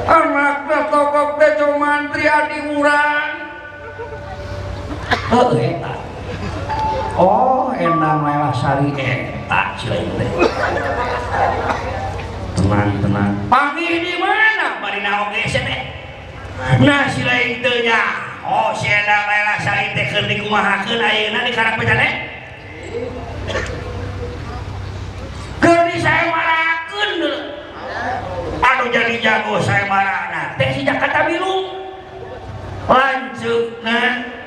anaknya 0.09 0.79
togok 0.89 1.29
teh 1.37 1.51
cuma 1.61 1.77
mantri 1.77 2.25
adi 2.25 2.59
urang 2.73 3.29
Oh, 5.29 5.53
eta. 5.53 6.08
Oh 7.19 7.75
enang 7.75 8.23
lela 8.23 8.51
sari 8.55 8.95
eta 8.95 9.75
cilain 9.75 10.07
teh. 10.15 10.29
Tenang 12.55 12.91
tenang. 13.03 13.31
Panggil 13.51 13.99
di 13.99 14.15
mana? 14.15 14.79
Bari 14.79 15.03
naoge 15.03 15.43
teh 15.51 15.81
nah 16.79 17.11
cilain 17.11 17.59
teh 17.59 17.77
nya. 17.83 18.01
Oh 18.47 18.71
si 18.71 18.87
enang 18.87 19.27
lela 19.27 19.55
sari 19.59 19.91
teh 19.91 20.07
keur 20.07 20.31
dikumahakeun 20.31 21.03
ayeuna 21.03 21.43
di 21.43 21.51
karak 21.51 21.75
pecane 21.75 22.09
keur 25.59 25.91
di 25.91 25.99
saya 25.99 26.31
marakeun 26.31 27.19
anu 28.63 28.83
jadi 28.95 29.15
jago 29.19 29.59
saya 29.59 29.91
marana 29.91 30.55
teh 30.55 30.71
si 30.71 30.87
Jakarta 30.87 31.27
Biru. 31.27 31.83
Lanjut 32.89 33.85
nah 33.85 34.38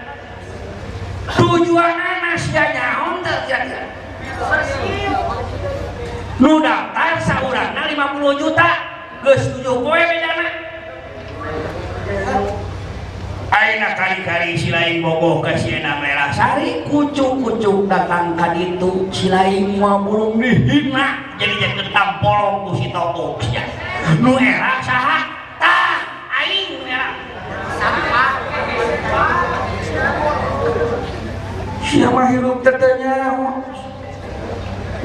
tujuan 1.31 1.95
nyaon 2.51 3.23
nu 6.43 6.59
daftar 6.59 7.23
saurana 7.23 7.87
50 7.87 8.41
juta 8.41 8.71
geus 9.23 9.63
7 9.63 9.85
poe 9.87 10.03
bedana. 10.03 10.49
Aina 13.53 13.93
kali-kali 13.95 14.57
silain 14.57 15.05
bogoh 15.05 15.45
ke 15.45 15.55
Siena 15.61 16.01
Merah 16.01 16.33
Sari 16.33 16.89
kucuk-kucuk 16.89 17.85
datang 17.87 18.35
ka 18.35 18.57
ditu 18.57 19.07
silain 19.15 19.79
mua 19.79 20.03
burung 20.03 20.41
dihina. 20.41 21.37
Jadi 21.39 21.55
jadi 21.63 21.93
tampolong 21.95 22.67
ku 22.67 22.71
si 22.75 22.91
toko 22.91 23.39
ya. 23.53 23.63
nu 24.19 24.35
era 24.41 24.83
saha? 24.83 25.19
Tah 25.61 26.01
aing 26.43 26.81
nu 26.81 26.89
era. 26.89 27.13
saha 27.79 28.25
siapa 31.93 32.33
hirup 32.33 32.65
tetenya 32.65 33.37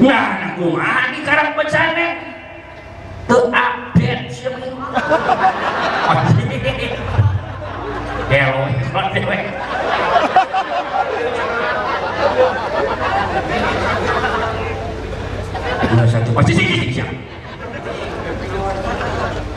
nah 0.00 0.56
kumaha 0.56 1.12
di 1.12 1.20
karang 1.20 1.52
becane 1.52 2.08
teu 3.28 3.52
update 3.52 4.32
siapa 4.32 4.56
hirup 4.56 4.88
Gelo, 8.28 8.60
dewe. 9.16 9.38
Satu 16.04 16.30
pasti 16.36 16.52
sih 16.52 16.92
siap. 16.92 17.08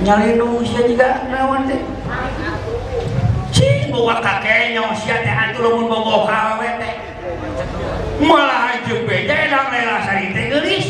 Nyali 0.08 0.40
nu 0.40 0.64
sia 0.64 0.88
juga 0.88 1.28
naon 1.28 1.68
teh. 1.68 1.84
Cing 3.52 3.92
bawa 3.92 4.24
kakeknya 4.24 4.88
sia 4.96 5.20
teh 5.20 5.36
atuh 5.36 5.68
lamun 5.68 5.92
bogoh 5.92 6.24
ka 6.24 6.56
awewe 6.56 6.80
teh. 6.80 6.91
Malah 8.22 8.78
ajeung 8.78 9.10
beja 9.10 9.34
edang 9.34 9.68
lela 9.74 9.98
sari 10.06 10.30
teh 10.30 10.46
geulis. 10.54 10.88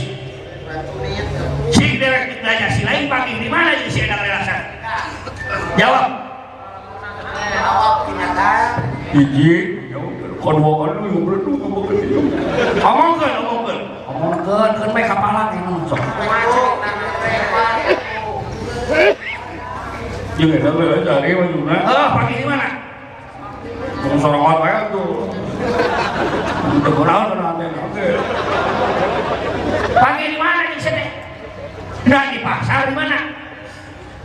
Si 1.72 1.86
derek 1.96 2.44
nanya 2.44 2.68
si 2.76 2.84
lain 2.84 3.08
panggil 3.08 3.40
di 3.40 3.48
mana 3.48 3.76
jadi 3.80 3.92
si 3.92 4.00
edang 4.04 4.20
lela 4.20 4.42
sari? 4.44 4.66
Jawab. 5.80 6.08
Iji, 9.12 9.52
konwokan 10.40 11.04
lu 11.04 11.08
yang 11.12 11.24
berdua. 11.28 11.84
Ngomongkan, 12.80 13.32
ngomongkan. 13.44 13.80
Ngomongkan, 14.08 14.70
kan 14.80 14.90
baik 14.96 15.08
kapalan 15.08 15.48
emang 15.60 15.84
sok. 15.88 16.00
Jangan 20.40 20.60
sampai 20.64 21.06
cari 21.06 21.32
mana? 21.38 21.80
Ah, 21.86 22.08
pagi 22.18 22.34
di 22.40 22.46
mana? 22.48 22.68
Sorong 24.18 24.42
apa 24.42 24.66
ya 24.66 24.80
tuh? 24.90 25.30
Pagi 30.02 30.26
di 30.34 30.38
mana 30.40 30.62
di 30.72 30.80
sini? 30.82 31.06
Nah 32.10 32.24
di 32.34 32.40
pasar 32.42 32.90
di 32.90 32.94
mana? 32.98 33.18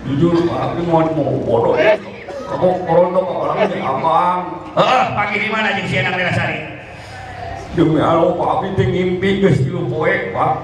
Jujur 0.07 0.47
Pak, 0.47 0.79
ini 0.79 0.83
mau 0.87 1.03
mau 1.13 1.37
bodoh. 1.43 1.75
Kamu 2.47 2.87
korondo 2.87 3.21
kok 3.27 3.39
orang 3.43 3.59
ini 3.67 3.83
abang. 3.83 4.41
Heeh, 4.79 5.05
pagi 5.19 5.37
di 5.43 5.49
mana 5.51 5.75
jeung 5.75 5.89
si 5.91 5.99
anak 5.99 6.15
Lela 6.15 6.33
Sari? 6.33 6.63
Demi 7.75 7.99
Allah 7.99 8.39
Pak, 8.39 8.49
abi 8.63 8.69
teh 8.79 8.87
ngimpi 8.87 9.43
geus 9.43 9.59
tilu 9.67 9.91
poe, 9.91 10.31
Pak. 10.31 10.55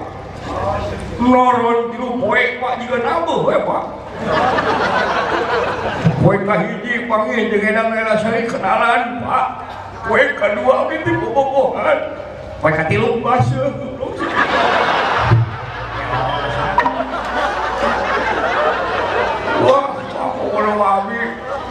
Noron 1.19 1.91
tilu 1.91 2.15
poe, 2.23 2.43
Pak, 2.63 2.73
juga 2.81 2.97
nambah 3.03 3.37
we, 3.43 3.55
Pak. 3.67 3.83
Poe 6.23 6.35
kahiji 6.47 6.93
panggil 7.11 7.51
enang 7.51 7.91
Lela 7.91 8.15
Sari 8.15 8.47
kenalan, 8.47 9.01
Pak. 9.27 9.47
Poe 10.03 10.19
kadua 10.35 10.83
abi 10.83 10.99
teh 10.99 11.15
bobogohan. 11.15 11.99
Poe 12.59 12.71
katilu 12.75 13.23
baseuh. 13.23 13.71
Wah, 19.63 19.95
aku 19.95 20.43
kalau 20.51 20.75
abi 20.83 21.19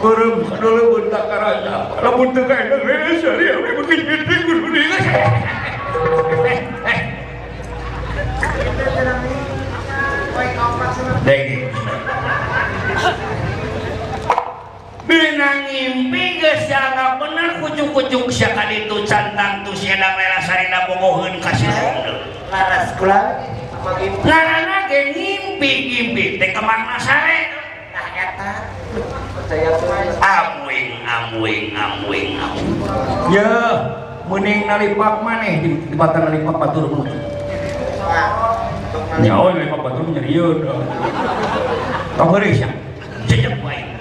berem 0.01 0.35
dulu 0.49 0.83
bentak 0.97 1.23
karaja. 1.29 1.93
Lamun 2.01 2.33
teu 2.33 2.49
kae 2.49 2.73
nang 2.73 2.81
rene 2.81 3.21
sari 3.21 3.45
abi 3.53 3.69
makin 3.77 4.01
gede 4.01 4.35
kudu 4.49 4.67
diingat. 4.73 5.03
Degi. 11.21 11.69
Dina 15.13 15.69
ngimpi 15.69 16.41
geus 16.41 16.65
jaga 16.65 17.21
bener 17.21 17.61
kucuk-kucuk 17.61 18.33
sia 18.33 18.49
ka 18.57 18.65
ditu 18.65 19.05
cantang 19.05 19.61
tu 19.61 19.69
sia 19.77 19.93
da 20.01 20.17
mela 20.17 20.41
sarina 20.41 20.89
bogoheun 20.89 21.37
ka 21.37 21.53
si 21.53 21.69
Laras 22.49 22.97
kula 22.97 23.37
Ngaranna 24.25 24.89
ge 24.89 25.13
ngimpi-ngimpi 25.13 26.41
teh 26.41 26.49
ke 26.49 26.61
mana 26.65 26.97
sare? 26.97 27.53
Nah 27.93 28.07
eta 28.17 28.51
Percaya 29.37 29.69
tuh 29.77 29.89
Amwing, 30.17 31.05
amwing, 31.05 31.65
amwing, 31.77 32.29
amwing. 32.41 32.73
Ya, 33.29 33.49
mending 34.25 34.65
nalipak 34.65 35.21
maneh 35.21 35.61
di, 35.61 35.69
di 35.93 35.95
batang 35.99 36.25
nalipak 36.29 36.57
batur 36.57 36.89
mun. 36.89 37.05
Ya, 39.21 39.33
oh 39.37 39.53
nalipak 39.53 39.81
batur 39.83 40.05
nyerieur. 40.09 40.57
Tong 42.17 42.29
heureus 42.33 42.65
ya. 42.65 42.69
Jejak 43.29 43.61
wae. 43.61 43.93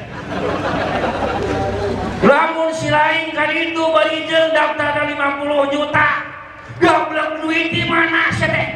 Lain 2.92 3.32
ka 3.32 3.48
ditu 3.48 3.88
bari 3.88 4.28
jeung 4.28 4.52
daftar 4.52 5.08
50 5.08 5.72
juta. 5.72 6.08
Gablek 6.76 7.40
duit 7.40 7.72
di 7.72 7.88
mana 7.88 8.28
teh? 8.36 8.68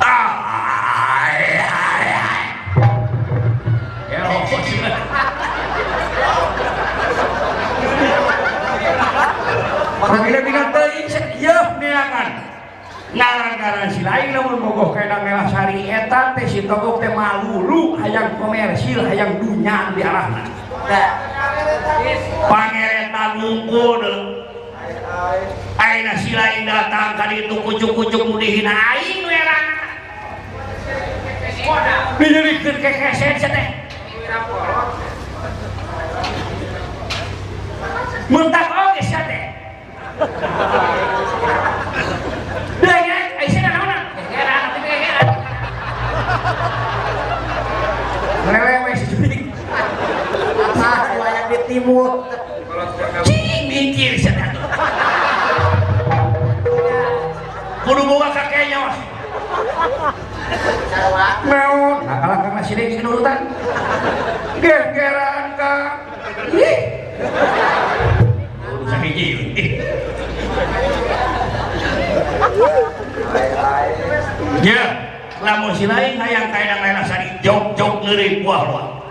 Ah, 0.00 0.32
ay, 1.28 1.60
ay, 1.60 2.06
ay. 2.08 2.44
Ya, 4.16 4.18
apa 4.24 4.56
sih? 4.64 4.80
Pagila-bila 10.00 10.62
teuing. 10.72 10.92
Ngaran-ngaran 13.12 13.92
si 13.92 14.00
lain 14.00 14.32
lamun 14.32 14.56
bogoh 14.64 14.96
kena 14.96 15.20
melah 15.20 15.44
sari 15.52 15.84
eta 15.84 16.32
teh 16.32 16.48
si 16.48 16.64
togok 16.64 16.96
teh 16.96 17.12
malulu 17.12 18.00
hayang 18.00 18.40
komersil 18.40 19.04
hayang 19.04 19.36
dunya 19.36 19.92
di 19.92 20.00
arahna. 20.00 20.61
Pangeretan 22.50 23.30
ngungkul 23.38 24.02
Aina 25.78 26.14
si 26.18 26.34
lain 26.34 26.66
datang 26.66 27.14
ka 27.18 27.26
ditu 27.30 27.58
kucuk-kucuk 27.62 28.22
nu 28.26 28.34
dihina 28.38 28.70
aing 28.70 29.26
we 29.26 29.34
erana. 29.34 29.76
Dijadikeun 32.18 32.76
kekesen 32.80 33.34
sia 33.38 33.50
teh. 33.50 33.68
Mentak 38.30 38.68
oge 38.72 39.02
sia 39.04 39.20
teh. 39.26 39.44
Dah 42.82 42.98
ya, 43.02 43.16
Aisyah 43.42 43.62
naon? 43.62 43.90
Gegeran, 44.16 44.62
tapi 44.70 44.78
gegeran. 44.86 45.28
Ngelewe 48.46 48.92
si 48.98 49.04
Judik. 49.10 49.42
Apa 50.78 51.14
timur 51.82 52.30
Cing 53.26 53.66
mikir 53.66 54.14
teh. 54.22 54.32
Kudu 57.82 58.02
boga 58.06 58.30
kakeknya? 58.30 58.80
Nah 61.50 61.68
kalah 62.06 62.38
karena 62.46 62.60
si 62.62 62.72
Deki 62.78 63.02
nurutan. 63.02 63.50
Gegeran 64.62 65.46
ka. 65.58 65.74
Ih. 66.54 66.78
Urusan 68.62 69.00
hiji. 69.04 69.28
Ya, 74.62 74.82
lamun 75.42 75.74
si 75.74 75.84
lain 75.90 76.14
hayang 76.16 76.48
kaya 76.54 76.66
nang 76.70 76.80
lain 76.86 77.02
sari 77.04 77.26
jok-jok 77.42 78.06
ngeri 78.06 78.46
buah 78.46 78.62
luar. 78.70 79.01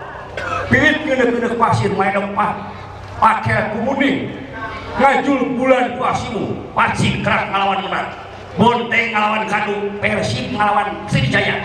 Pilit 0.72 1.04
kena-kena 1.04 1.52
pasir 1.60 1.92
main 1.92 2.16
empat. 2.16 2.54
Pakai 3.20 3.76
kumuning. 3.76 4.32
ngajul 4.96 5.56
bulan 5.60 6.00
puasimu. 6.00 6.72
Pacik 6.72 7.20
kerak 7.20 7.52
ngalawan 7.52 7.84
menang. 7.84 8.08
Bonteng 8.56 9.12
ngalawan 9.12 9.44
kadu. 9.44 9.76
Persib 10.00 10.56
ngalawan 10.56 10.96
sriwijaya. 11.12 11.60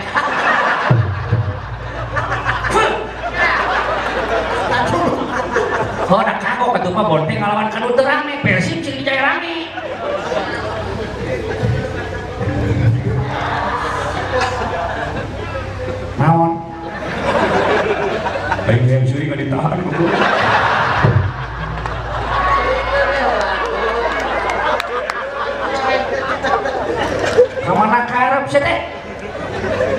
Oh, 6.08 6.24
nak 6.24 6.40
kagok 6.40 6.72
katu 6.80 6.88
mah 6.92 7.04
bonteng 7.04 7.36
ngalawan 7.40 7.68
kadu. 7.72 7.88
Teu 7.96 8.04
rame, 8.04 8.44
persib 8.44 8.84
sriwijaya 8.84 9.20
rame. 9.24 9.57
Ditahan. 19.58 19.78
Kamana 27.66 28.00
karep 28.08 28.44
sih 28.48 28.60
teh? 28.62 28.78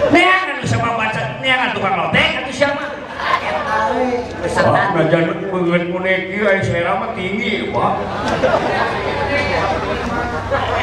Neangan 0.09 0.57
bisa 0.63 0.75
baca, 0.79 1.21
neangan 1.43 1.69
tukang 1.75 1.95
lotek 1.99 2.41
atau 2.41 2.53
siapa? 2.55 2.85
Wah, 4.69 4.85
ngajan 4.95 5.51
pengen 5.51 5.83
muneki 5.91 6.39
ay 6.47 6.63
selera 6.63 6.97
mah 6.97 7.11
tinggi, 7.13 7.69
Pak. 7.69 7.93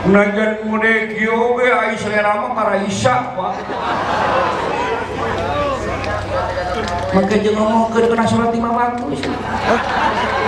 Ngajan 0.07 0.53
muneki 0.69 1.25
oge 1.27 1.69
ay 1.73 1.97
selera 1.99 2.45
mah 2.45 2.53
karaisa, 2.55 3.35
Pak. 3.35 3.55
Maka 7.17 7.41
jeung 7.41 7.57
ngomong 7.57 7.97
ke 7.97 8.13
kena 8.13 8.29
sholat 8.29 8.53
lima 8.53 8.69
waktu. 8.77 9.09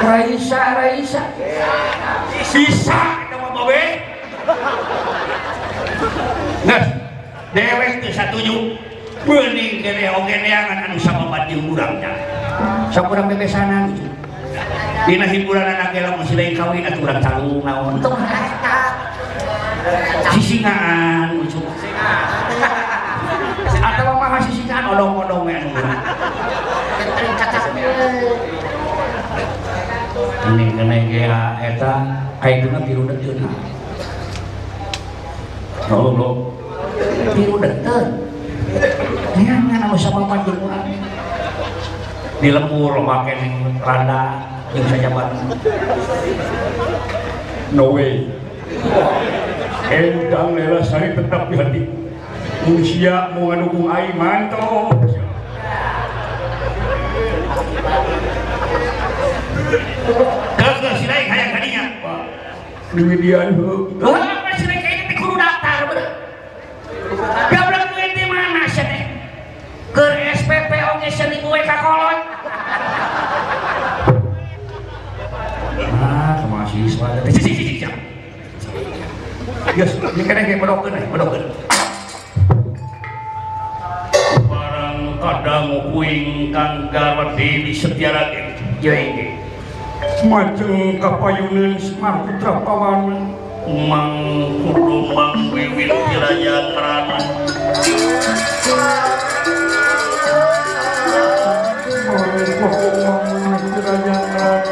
Raisa, 0.04 0.60
Raisa. 0.76 1.22
Bisa, 2.52 3.00
itu 3.24 3.36
mah 3.40 3.50
babe. 3.56 3.82
Nges, 6.68 6.84
dewek 7.56 7.90
teu 8.04 8.12
satuju. 8.12 8.56
Bening 9.24 9.80
kene 9.80 10.12
oge 10.12 10.36
neangan 10.44 10.92
anu 10.92 11.00
sababat 11.00 11.48
jeung 11.48 11.72
urangnya. 11.72 12.12
Sakurang 12.92 13.32
bebesanan 13.32 13.96
gitu. 13.96 14.12
Dina 15.08 15.24
hiburan 15.24 15.64
anak 15.64 15.96
ge 15.96 16.04
lamun 16.04 16.28
lain 16.28 16.52
kawin 16.52 16.84
atuh 16.84 17.00
urang 17.00 17.20
calung 17.24 17.64
naon. 17.64 17.96
Eta. 17.96 18.78
Sisingaan 20.36 21.32
lucu. 21.40 21.64
Cacak. 27.38 27.64
Ini 30.48 30.64
kena 30.72 30.96
ge 31.12 31.28
eta 31.60 31.92
kaituna 32.40 32.80
biru 32.88 33.04
deteun. 33.04 33.44
Oh, 35.92 36.08
lo. 36.16 36.56
Biru 37.36 37.60
deket. 37.60 38.06
Neangan 39.36 39.92
anu 39.92 39.96
sababat 40.00 40.48
jeung 40.48 40.64
urang. 40.64 40.88
Di 42.40 42.48
lembur 42.48 42.96
ning 43.04 43.76
randa 43.84 44.20
jeung 44.72 44.88
sajabat. 44.88 45.36
No 47.76 47.92
way. 47.92 48.24
Endang 49.88 50.56
lela 50.56 50.80
sari 50.80 51.12
tetap 51.12 51.52
di 51.52 51.56
hati. 51.60 51.97
Manusia 52.68 53.32
mau 53.32 53.48
ngadukung 53.48 53.88
aing 53.88 54.12
mantap. 54.20 54.92
Kagak 60.60 60.92
si 61.00 61.08
lain. 61.08 61.32
Pak. 62.04 62.22
Dimidian 62.92 63.56
heuh. 63.56 63.88
Wah, 64.04 64.20
apa 64.20 64.52
si 64.60 64.68
lain 64.68 64.84
kayaknya 64.84 65.16
kudu 65.16 65.34
daftar 65.40 65.88
bener. 65.88 66.08
Gablek 67.48 67.84
duit 67.88 68.12
di 68.12 68.24
mana 68.28 68.68
sih 68.68 68.84
teh? 68.84 69.02
Ke 69.96 70.04
SPP 70.36 70.68
oge 70.68 71.08
ka 71.64 71.76
kolot. 71.80 72.20
Ah, 76.04 76.32
ke 76.36 76.46
mahasiswa 76.52 77.06
teh. 77.24 77.32
Cik, 77.32 77.42
cik, 77.48 77.56
cik, 77.56 77.76
cik. 77.80 77.92
Yes, 79.72 79.96
ini 79.96 80.22
kena 80.28 80.44
kayak 80.44 80.60
bedokeun 80.60 81.00
eh, 81.00 81.67
pangukuing 85.58 86.54
kang 86.54 86.86
garwati 86.94 87.66
di 87.66 87.74
setia 87.74 88.14
raden. 88.14 88.54
Yaitu 88.78 89.34
macam 90.30 91.02
kapayunan 91.02 91.74
smart 91.82 92.30
putra 92.30 92.62
pawan 92.62 93.34
mang 93.66 94.14
kudu 94.62 95.10
mang 95.10 95.50
wiwil 95.50 95.90
diraja 95.90 96.56
kerana 96.78 97.18
Oh, 102.08 102.14
oh, 102.58 102.74
oh, 102.74 103.02
oh, 104.38 104.67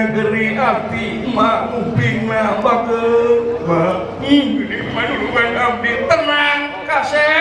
negeri 0.00 0.56
abdi 0.56 1.28
mak 1.36 1.68
kupingna 1.68 2.64
bageul 2.64 3.60
mak 3.68 4.16
duluan 4.16 5.50
abdi 5.60 5.92
tenang 6.08 6.60
kase 6.88 7.32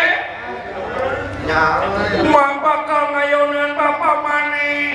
mak 2.27 2.51
bakal 2.59 3.03
ngayonan 3.15 3.71
bapak 3.79 4.15
maneh 4.27 4.91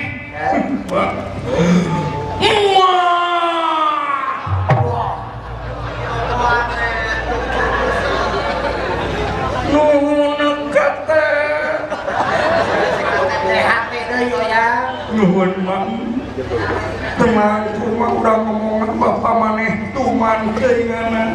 Nuhun 15.15 15.63
mak. 15.63 16.94
teman 17.15 17.61
cuma 17.79 18.07
udah 18.19 18.35
ngomongan 18.43 18.91
bapak 18.99 19.33
maneh 19.39 19.73
tuman 19.95 20.39
keinganan 20.59 21.31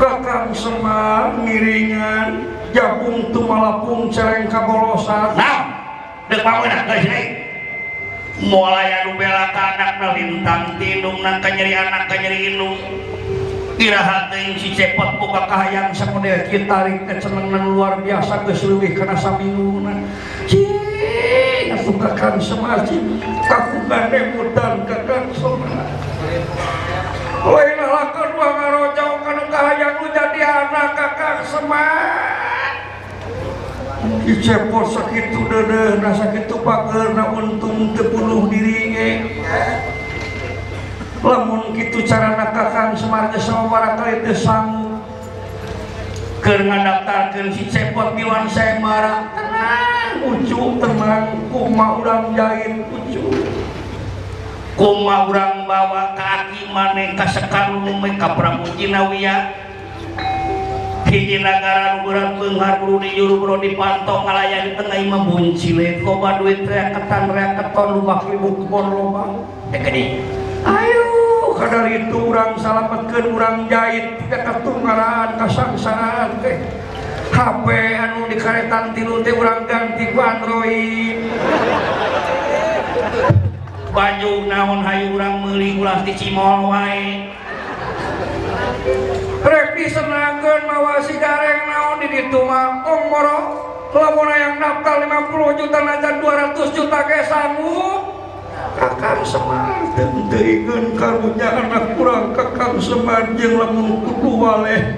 kakang 0.00 0.56
semar 0.56 1.36
miringan 1.44 2.48
jagung 2.72 3.28
tumalapung 3.36 4.08
cereng 4.08 4.48
kabolosan. 4.48 5.36
Nah 5.36 5.58
dek 6.32 6.40
pamunah 6.40 6.88
guys 6.88 7.04
nih 7.04 7.26
mulai 8.48 9.04
anu 9.04 9.20
bela 9.20 9.52
anak 9.52 10.00
na 10.00 10.08
lintang 10.16 10.80
tinung 10.80 11.20
nang 11.20 11.44
kanyeri 11.44 11.76
anak 11.76 12.08
kanyeri 12.08 12.56
inung 12.56 12.80
cepat 13.80 15.16
buka 15.16 15.48
kahayan 15.48 15.88
samudel 15.96 16.44
ditarik 16.52 17.08
ke 17.08 17.16
cenengan 17.16 17.72
luar 17.72 18.04
biasa 18.04 18.44
geus 18.44 18.68
leuwih 18.68 18.92
kana 18.92 19.16
saminggunan 19.16 20.04
cing 20.44 20.68
asukakan 21.72 22.36
semaji 22.36 23.20
kakugane 23.48 24.36
mudan 24.36 24.84
kakang 24.84 25.32
sona 25.32 25.88
lain 27.40 27.80
lakan 27.80 28.28
dua 28.36 28.48
ngarojau 28.52 29.12
kana 29.24 29.44
kahayan 29.48 29.92
nu 29.96 30.06
jadi 30.12 30.40
anak 30.44 30.88
kakang 30.92 31.40
semat 31.48 32.72
Icepot 34.00 34.96
sakitu 34.96 35.44
dedeh, 35.44 36.00
na 36.00 36.16
sakitu 36.16 36.64
pager, 36.64 37.12
na 37.12 37.36
untung 37.36 37.92
tepuluh 37.92 38.48
diri 38.48 38.96
nge. 38.96 39.10
Lamun 41.20 41.76
kitu 41.76 42.00
cara 42.08 42.32
kakang 42.32 42.96
semarga 42.96 43.36
sama 43.36 43.68
barakali 43.68 44.24
teu 44.24 44.32
sanggup. 44.32 45.04
Keur 46.40 46.64
ngadaftarkeun 46.64 47.52
si 47.52 47.68
cepot 47.68 48.16
biwan 48.16 48.48
saya 48.48 48.80
marah. 48.80 49.28
Tenang, 49.36 50.24
ucu 50.24 50.80
tenang, 50.80 51.44
kuma 51.52 52.00
urang 52.00 52.32
jahit 52.32 52.88
ucu. 52.88 53.20
Kuma 54.80 55.28
urang 55.28 55.68
bawa 55.68 56.16
kaki 56.16 56.72
maneh 56.72 57.12
ka 57.12 57.28
sekarung 57.28 57.84
me 57.84 58.16
ka 58.16 58.32
Prabu 58.32 58.72
Jinawiya. 58.80 59.68
hiji 61.10 61.42
negara 61.42 61.98
nu 61.98 62.06
berat 62.06 62.38
beunghar 62.38 62.78
kudu 62.78 63.02
dijuru 63.02 63.42
bro 63.42 63.58
dipantau 63.58 64.22
ngalayan 64.22 64.70
di 64.70 64.72
tengah 64.78 64.94
imam 64.94 65.26
buncile 65.26 66.06
loba 66.06 66.38
duit 66.38 66.62
rea 66.62 66.94
ketan 66.94 67.34
rea 67.34 67.58
keton 67.58 67.98
lu 67.98 68.00
bakal 68.06 68.38
bukon 68.38 68.86
loba 68.94 69.22
Teh 69.74 69.82
gede. 69.82 70.39
Ayo 70.64 71.08
kadar 71.56 71.88
itu 71.88 72.18
orang 72.28 72.52
salametkan 72.60 73.24
orang 73.32 73.64
jahit 73.68 74.20
ketungaran 74.28 75.40
kesangsaraan 75.40 76.40
teh. 76.44 76.58
HP 77.30 77.66
anu 77.96 78.26
di 78.28 78.36
karetan 78.36 78.92
tilu 78.92 79.24
teh 79.24 79.32
orang 79.32 79.64
ganti 79.64 80.12
ku 80.12 80.18
Android. 80.20 81.16
Baju 83.90 84.32
naon 84.46 84.80
hayu 84.84 85.16
orang 85.16 85.34
meuli 85.42 85.80
ulah 85.80 86.04
di 86.04 86.12
Cimol 86.14 86.68
wae. 86.68 87.32
Rek 89.40 89.68
disenangkeun 89.80 90.62
mawa 90.68 91.00
si 91.00 91.16
gareng 91.16 91.64
naon 91.64 92.04
di 92.04 92.08
ditu 92.12 92.44
mah 92.44 92.84
ongoro 92.84 93.38
lamun 93.90 94.30
yang 94.30 94.60
daftar 94.62 95.02
50 95.02 95.58
juta 95.58 95.78
najan 95.82 96.22
200 96.22 96.76
juta 96.76 96.98
ke 97.08 97.24
sanggup. 97.26 98.19
Kakang 98.80 99.20
Semar 99.26 99.92
dan 99.96 100.30
teuingkeun 100.32 100.96
karunya 100.96 101.48
anak 101.52 101.96
kurang 101.96 102.32
Kakang 102.32 102.80
Semar 102.80 103.36
jeung 103.36 103.60
lamun 103.60 104.04
kudu 104.06 104.30
waleh. 104.40 104.96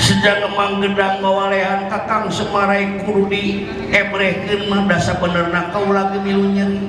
Sejak 0.00 0.48
emang 0.48 0.80
gedang 0.80 1.20
ngawalehan 1.20 1.92
Kakang 1.92 2.32
Semarai 2.32 3.04
kudu 3.04 3.28
diebrehkeun 3.28 4.72
mah 4.72 4.88
dasa 4.88 5.20
benerna 5.20 5.68
kaula 5.72 6.12
ge 6.12 6.20
milu 6.24 6.48
nyeri. 6.48 6.88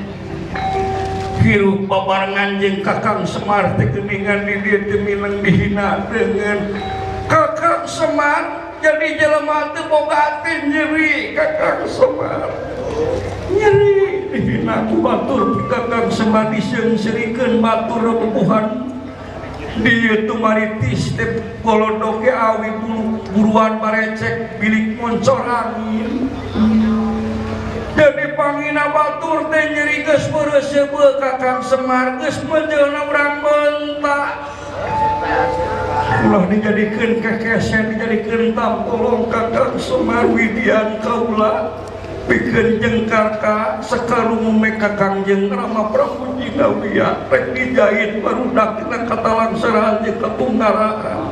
Hirup 1.44 1.86
babarengan 1.86 2.58
jeung 2.58 2.80
Kakang 2.82 3.28
Semar 3.28 3.76
teh 3.76 3.92
geuningan 3.92 4.48
di 4.50 4.56
dieu 4.64 4.88
teu 4.88 5.04
mineng 5.04 5.44
dihina 5.44 6.08
dengan 6.10 6.74
Kakang 7.28 7.86
Semar 7.86 8.74
jadi 8.80 9.20
jelema 9.20 9.76
teu 9.76 9.86
boga 9.92 10.42
nyeri 10.46 11.38
Kakang 11.38 11.86
Semar 11.86 12.50
nyeri 13.52 14.15
batur 15.06 15.70
kakak 15.70 16.10
sembadi 16.10 16.58
sensirikan 16.58 17.62
batur 17.62 18.02
repuhan 18.18 18.90
di 19.86 20.26
tumariti 20.26 20.96
step 20.96 21.62
kolodoke 21.62 22.32
awi 22.32 22.72
bulu 22.80 23.20
buruan 23.36 23.78
barecek 23.84 24.58
bilik 24.58 24.96
moncor 24.98 25.44
angin. 25.44 26.32
Jadi 27.96 28.26
pangina 28.36 28.92
batur 28.92 29.48
teh 29.52 29.72
nyeri 29.72 30.04
geus 30.04 30.28
beresebe 30.32 31.20
kakang 31.20 31.64
semar 31.64 32.20
geus 32.20 32.40
menjelna 32.44 33.02
urang 33.08 33.36
bentak. 33.40 34.32
Ulah 36.26 36.44
dijadikan 36.52 37.24
kekesen 37.24 37.96
dijadikan 37.96 38.52
tampolong 38.52 39.32
kakang 39.32 39.80
semar 39.80 40.28
widian 40.28 41.00
kaula. 41.00 41.86
bikin 42.26 42.82
jeng 42.82 42.98
kakak 43.06 43.86
sekarang 43.86 44.42
mekakangjeng 44.58 45.46
Rama 45.54 45.94
Prabu 45.94 46.34
Jinawiya 46.42 47.30
rek 47.30 47.54
dijahit 47.54 48.26
baru 48.26 48.50
dakina 48.50 49.06
kata 49.06 49.32
langsarahan 49.32 50.02
jeung 50.02 50.18
kepunggaraan 50.18 51.30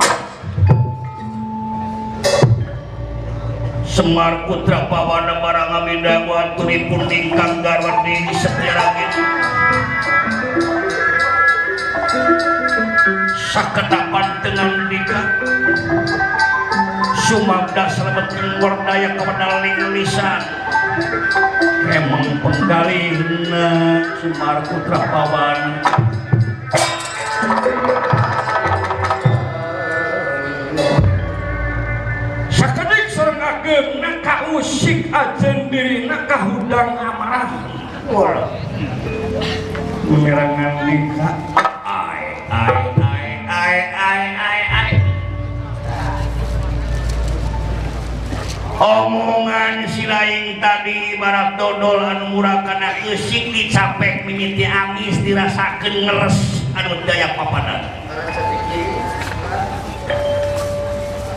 Semar 3.94 4.50
Putra 4.50 4.90
Pawana 4.90 5.38
Marang 5.38 5.86
Aminda 5.86 6.26
Waturipun 6.26 7.06
Lingkang 7.10 7.62
Garwani 7.62 8.26
Setirangin 8.34 9.12
Saketapan 13.54 14.28
dengan 14.42 14.70
lidah 14.90 15.26
sumabda 17.34 17.90
selamat 17.90 18.30
wardaya 18.62 19.18
kepada 19.18 19.66
lisan 19.90 20.42
emang 21.90 22.38
penggalihna 22.46 23.70
Semar 24.22 24.62
putra 24.62 25.02
pawana 25.10 25.82
sakedik 32.54 33.10
sareng 33.10 33.42
agem 33.42 33.86
naka 33.98 34.54
usik 34.54 35.10
ajen 35.10 35.74
diri 35.74 36.06
naka 36.06 36.38
hudang 36.38 36.94
amarah. 37.02 37.50
Wala 38.14 38.46
merangan 40.06 40.86
lika 40.86 41.30
ai 41.82 42.46
ai 42.54 42.78
ai 43.02 43.28
ai 43.50 43.78
ai 43.90 44.22
ai 44.38 44.43
omongan 48.80 49.86
silain 49.86 50.58
tadi 50.58 51.18
barat 51.22 51.58
dodol 51.62 52.02
anu 52.02 52.34
murah 52.34 52.66
karena 52.66 52.98
kesik 53.06 53.54
dicapek 53.54 54.26
miniti 54.26 54.66
angis 54.66 55.22
dirasakan 55.22 55.94
ngeres. 56.10 56.66
Anu 56.74 57.06
daya 57.06 57.38
papanan. 57.38 57.86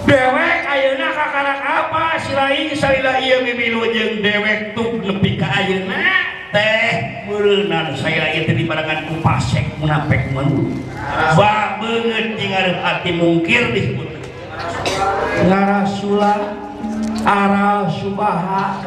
Dewek 0.06 0.58
ayeuna 0.64 1.08
kakarak 1.12 1.60
apa? 1.60 2.02
Silain 2.24 2.72
salila 2.72 3.20
iya 3.20 3.44
mimilu 3.44 3.84
jeung 3.92 4.24
dewek 4.24 4.72
tuh 4.72 4.96
nepi 5.04 5.36
ka 5.36 5.48
ayeuna. 5.60 6.24
Teh 6.54 7.26
meureunan 7.26 7.92
saya 7.98 8.32
ieu 8.32 8.48
teh 8.48 8.54
dibarengan 8.54 9.10
ku 9.10 9.20
pasek 9.20 9.66
munapek 9.76 10.32
mun. 10.32 10.72
Ba 11.36 11.76
beungeut 11.82 12.38
jeung 12.38 12.48
ngarep 12.48 12.78
ati 12.80 13.10
mungkir 13.12 13.76
disebut 13.76 14.08
ngarasula 15.36 16.64
Sarah 17.26 17.90
Subaha 17.90 18.86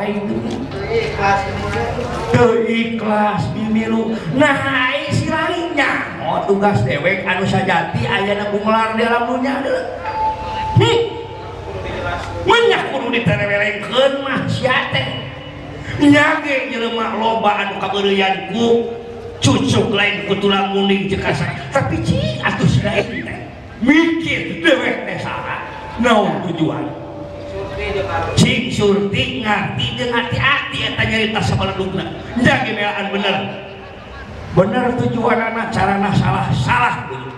ikhlas 2.72 3.44
mimilu 3.52 4.16
nah 4.32 4.96
isi 4.96 5.28
lainnya 5.28 6.16
oh 6.24 6.48
tugas 6.48 6.80
dewek 6.88 7.28
anu 7.28 7.44
sajati 7.44 8.08
ayana 8.08 8.48
bungelar 8.48 8.96
di 8.96 9.04
lamunya 9.04 9.60
nih. 10.80 11.20
Banyak 12.48 12.96
kudu 12.96 13.12
diterewelengkeun 13.12 14.24
mah 14.24 14.48
sia 14.48 14.88
teh 14.96 15.20
nyage 16.00 16.72
jelema 16.72 17.20
loba 17.20 17.68
anu 17.68 17.76
kabeureuyan 17.84 18.56
ku 18.56 18.88
cucuk 19.44 19.92
lain 19.92 20.32
ku 20.32 20.40
tulang 20.40 20.72
muning 20.72 21.12
jekasa 21.12 21.44
tapi 21.76 22.00
cing 22.08 22.40
atuh 22.40 22.72
sadaeun 22.72 23.20
teh 23.20 23.40
mikir 23.84 24.64
dewek 24.64 25.04
teh 25.04 25.20
salah 25.20 25.68
naon 26.00 26.40
tujuan? 26.48 26.99
Cing 28.34 28.74
surti 28.74 29.46
ngarti 29.46 29.86
jeung 29.94 30.10
hati-hati 30.10 30.78
eta 30.94 31.04
nyarita 31.06 31.42
sabaledugna. 31.46 32.06
Nyage 32.42 32.72
melaan 32.74 33.08
bener. 33.14 33.36
Bener 34.58 34.86
tujuan 34.98 35.38
anak 35.38 35.70
carana 35.70 36.10
salah-salah 36.10 37.06
begitu. 37.06 37.32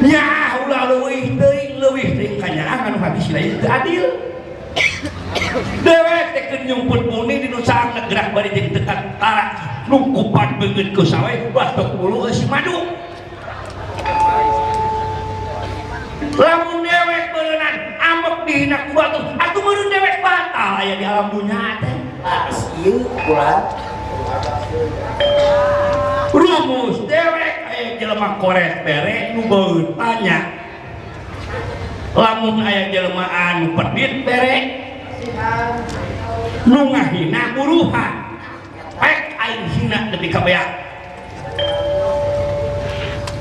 Ya, 0.00 0.56
ulah 0.64 0.88
leuwih 0.88 1.36
teuing 1.36 1.76
leuwih 1.76 2.08
teuing 2.16 2.34
kanyaangan 2.40 2.96
hati 2.96 3.20
si 3.20 3.30
lain 3.36 3.60
teu 3.60 3.68
adil. 3.68 4.04
Dewek 5.84 6.26
teh 6.32 6.44
keur 6.48 6.62
nyumput 6.64 7.04
muni 7.04 7.44
di 7.44 7.48
nu 7.52 7.60
saang 7.60 7.92
gerak 8.08 8.32
bari 8.32 8.48
jeung 8.56 8.72
tekan 8.72 9.12
tarak 9.20 9.60
nu 9.92 10.08
kupat 10.08 10.56
beungeut 10.56 10.88
ku 10.96 11.04
sawe 11.04 11.32
batok 11.52 12.00
bulu 12.00 12.32
si 12.32 12.48
madu. 12.48 12.96
Lamun 16.38 16.86
dewek 16.86 17.24
beuneunan 17.34 17.74
ambek 17.98 18.36
dihina 18.46 18.76
ku 18.86 18.90
batu, 18.94 19.18
atuh 19.38 19.60
meureun 19.62 19.88
dewek 19.90 20.16
batal 20.22 20.70
aya 20.78 20.94
di 20.94 21.04
alam 21.04 21.26
dunya 21.34 21.78
teh. 21.82 21.96
Pas 22.22 22.56
ieu 22.80 23.02
ulah 23.26 23.58
rumus 26.30 27.02
dewek 27.10 27.54
aya 27.70 27.98
jelema 27.98 28.38
korek 28.38 28.86
bere 28.86 29.34
nu 29.34 29.50
beuh 29.50 29.94
tanya. 29.98 30.38
Lamun 32.14 32.62
aya 32.62 32.90
jelema 32.94 33.24
anu 33.26 33.74
pedit 33.74 34.22
bere 34.22 34.56
nu 36.66 36.80
ngahina 36.94 37.42
buruhan. 37.58 38.12
Pek 39.00 39.18
aing 39.40 39.64
hina 39.76 40.12
depi 40.12 40.28
ka 40.28 40.40
beak 40.44 40.68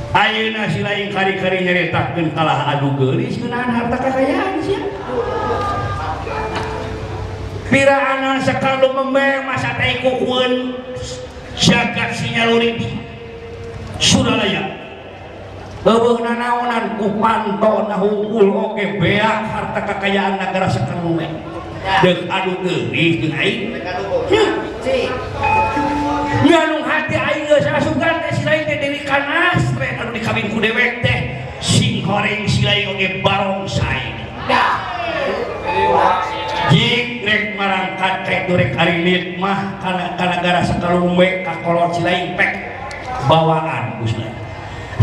Ayeuna 0.09 0.65
si 0.65 0.81
lain 0.81 1.13
kari-kari 1.13 1.61
nyeritakeun 1.61 2.33
kalah 2.33 2.65
adu 2.73 2.97
geulis 2.97 3.37
ngeunaan 3.37 3.69
harta 3.69 3.97
kakayaan 4.01 4.57
sia. 4.57 4.81
Piraana 7.69 8.41
sakalu 8.41 8.89
membe 8.89 9.45
masa 9.45 9.77
teh 9.77 10.01
kukueun 10.01 10.81
jagat 11.53 12.17
sinyaluri 12.17 12.81
sudah 14.01 14.41
layak 14.41 14.67
Beubeuna 15.79 16.35
naonan 16.35 16.99
ku 16.99 17.21
panto 17.21 17.87
na 17.87 17.95
hungkul 18.01 18.51
oke 18.51 18.99
beak 18.99 19.45
harta 19.47 19.79
kakayaan 19.93 20.41
nagara 20.41 20.67
sakanu 20.67 21.21
we. 21.21 21.29
Deuk 22.03 22.27
adu 22.27 22.65
geulis 22.65 23.23
jeung 23.23 23.35
aing. 23.37 23.77
Nganung 26.43 26.83
hati 26.83 27.15
aing 27.15 27.45
geus 27.47 27.63
asukan 27.63 28.18
dikawin 30.39 30.55
ku 30.55 30.59
dewek 30.63 31.03
teh 31.03 31.19
sing 31.59 31.99
horeng 32.07 32.47
si 32.47 32.63
silaing 32.63 32.95
oge 32.95 33.19
barongsai 33.19 34.15
jik 36.71 37.27
rek 37.27 37.59
marangkat 37.59 38.15
kayak 38.23 38.43
durek 38.47 38.71
arinit 38.79 39.35
mah 39.35 39.83
kana 39.83 40.15
kana 40.15 40.39
gara 40.39 40.63
sakalumwe 40.63 41.43
ka 41.43 41.59
kolot 41.59 41.91
silaing 41.91 42.39
pek. 42.39 42.71
Bawaan 43.27 43.99
gusna 43.99 44.31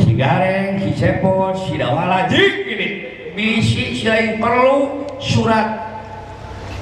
si 0.00 0.16
gareng 0.16 0.80
si 0.80 0.96
cepot 0.96 1.52
si 1.68 1.76
dawala 1.76 2.24
jik 2.32 2.64
ini. 2.64 2.88
Bisi 3.36 3.92
silaing 3.92 4.40
perlu 4.40 5.04
surat 5.20 6.00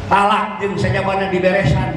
talak 0.07 0.63
jeung 0.63 0.79
sajabana 0.79 1.27
diberesan 1.27 1.94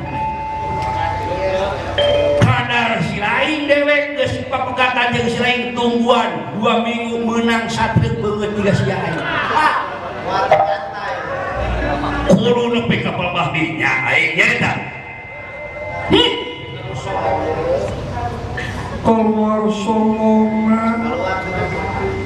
lain 3.48 3.64
dewek 3.64 4.20
geus 4.20 4.44
papegatan 4.52 5.16
jeung 5.16 5.32
si 5.32 5.40
lain 5.40 5.72
tungguan 5.72 6.52
dua 6.60 6.84
minggu 6.84 7.24
menang 7.24 7.64
satreuk 7.72 8.20
beungeut 8.20 8.52
tiga 8.60 8.76
sia 8.76 9.00
aing 9.00 9.24
kudu 12.28 12.64
nepi 12.76 13.08
ka 13.08 13.16
palbahdinya 13.16 13.92
aing 14.12 14.36
nyata 14.36 14.72
hmm. 16.12 16.34
keluar 19.00 19.64
somongna 19.72 20.84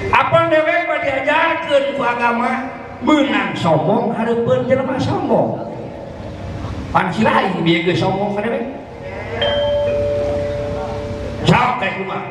apa 0.09 0.37
dewek 0.49 0.89
mah 0.89 0.99
diajarkeun 1.05 1.83
ku 1.95 2.01
agama? 2.01 2.81
Menang 3.01 3.57
sombong 3.57 4.13
hareupeun 4.13 4.69
jelema 4.69 4.93
sombong. 5.01 5.57
Pan 6.93 7.09
si 7.09 7.25
lain 7.25 7.63
dia 7.65 7.81
geus 7.85 8.01
sombong 8.01 8.35
ka 8.35 8.43
dewek 8.43 8.81
kayak 11.47 11.95
rumah 12.05 12.21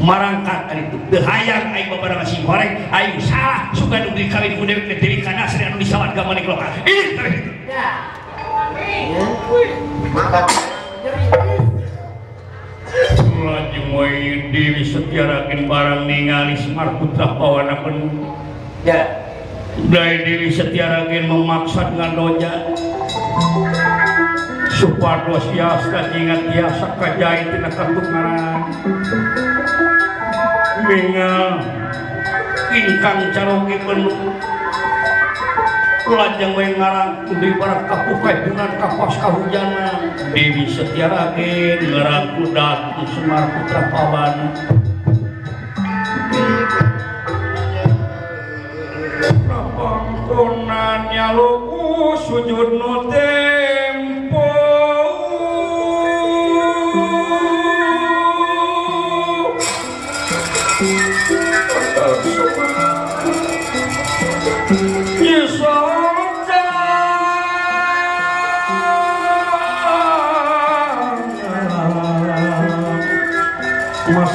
marangkat 0.00 0.60
kan 0.66 0.76
itu. 0.80 0.96
Dehayang 1.12 1.76
aing 1.76 1.88
babarang 1.92 2.24
si 2.24 2.40
goreng. 2.42 2.88
Aing 2.88 3.20
salah. 3.20 3.68
Suka 3.76 4.00
diberi 4.00 4.32
kawin 4.32 4.56
ku 4.56 4.64
dewek 4.64 4.88
dari 4.96 5.20
kana 5.20 5.44
sri 5.44 5.68
anu 5.68 5.76
disawat 5.76 6.16
gamane 6.16 6.40
kelola 6.42 6.72
ini 6.88 7.14
terus 7.14 7.36
Lajeng 13.40 13.88
wae 13.96 14.52
Dewi 14.52 14.82
setiarakeun 14.84 15.70
barang 15.70 16.02
ningali 16.04 16.58
Semar 16.58 16.98
Putra 17.00 17.38
Pawana 17.38 17.80
penuh 17.86 18.36
Ya. 18.84 19.30
Dai 19.88 20.26
Dewi 20.26 20.50
Setiaragen 20.50 21.30
memaksa 21.30 21.88
dengan 21.94 22.18
doja 22.18 22.68
supados 24.80 25.44
yasta 25.52 26.08
ingat 26.16 26.40
biasa 26.48 26.96
kajai 26.96 27.52
tina 27.52 27.68
katungaran 27.68 28.60
mingal 30.88 31.60
ingkang 32.72 33.28
carogi 33.28 33.76
penuh 33.84 34.16
lajeng 36.10 36.56
we 36.56 36.66
ngarang 36.80 37.28
di 37.28 37.48
barat 37.60 37.86
kapukajunan 37.86 38.72
kapas 38.80 39.14
kahujanan 39.20 40.16
Dewi 40.32 40.64
Setiaragen 40.64 41.78
ngarang 41.84 42.40
kudat 42.40 43.04
Semar 43.12 43.52
Putra 43.52 43.82
Pawana 43.92 44.48
Pangkonannya 49.76 51.26
lugu 51.36 52.16
sujud 52.16 52.80
no 52.80 53.12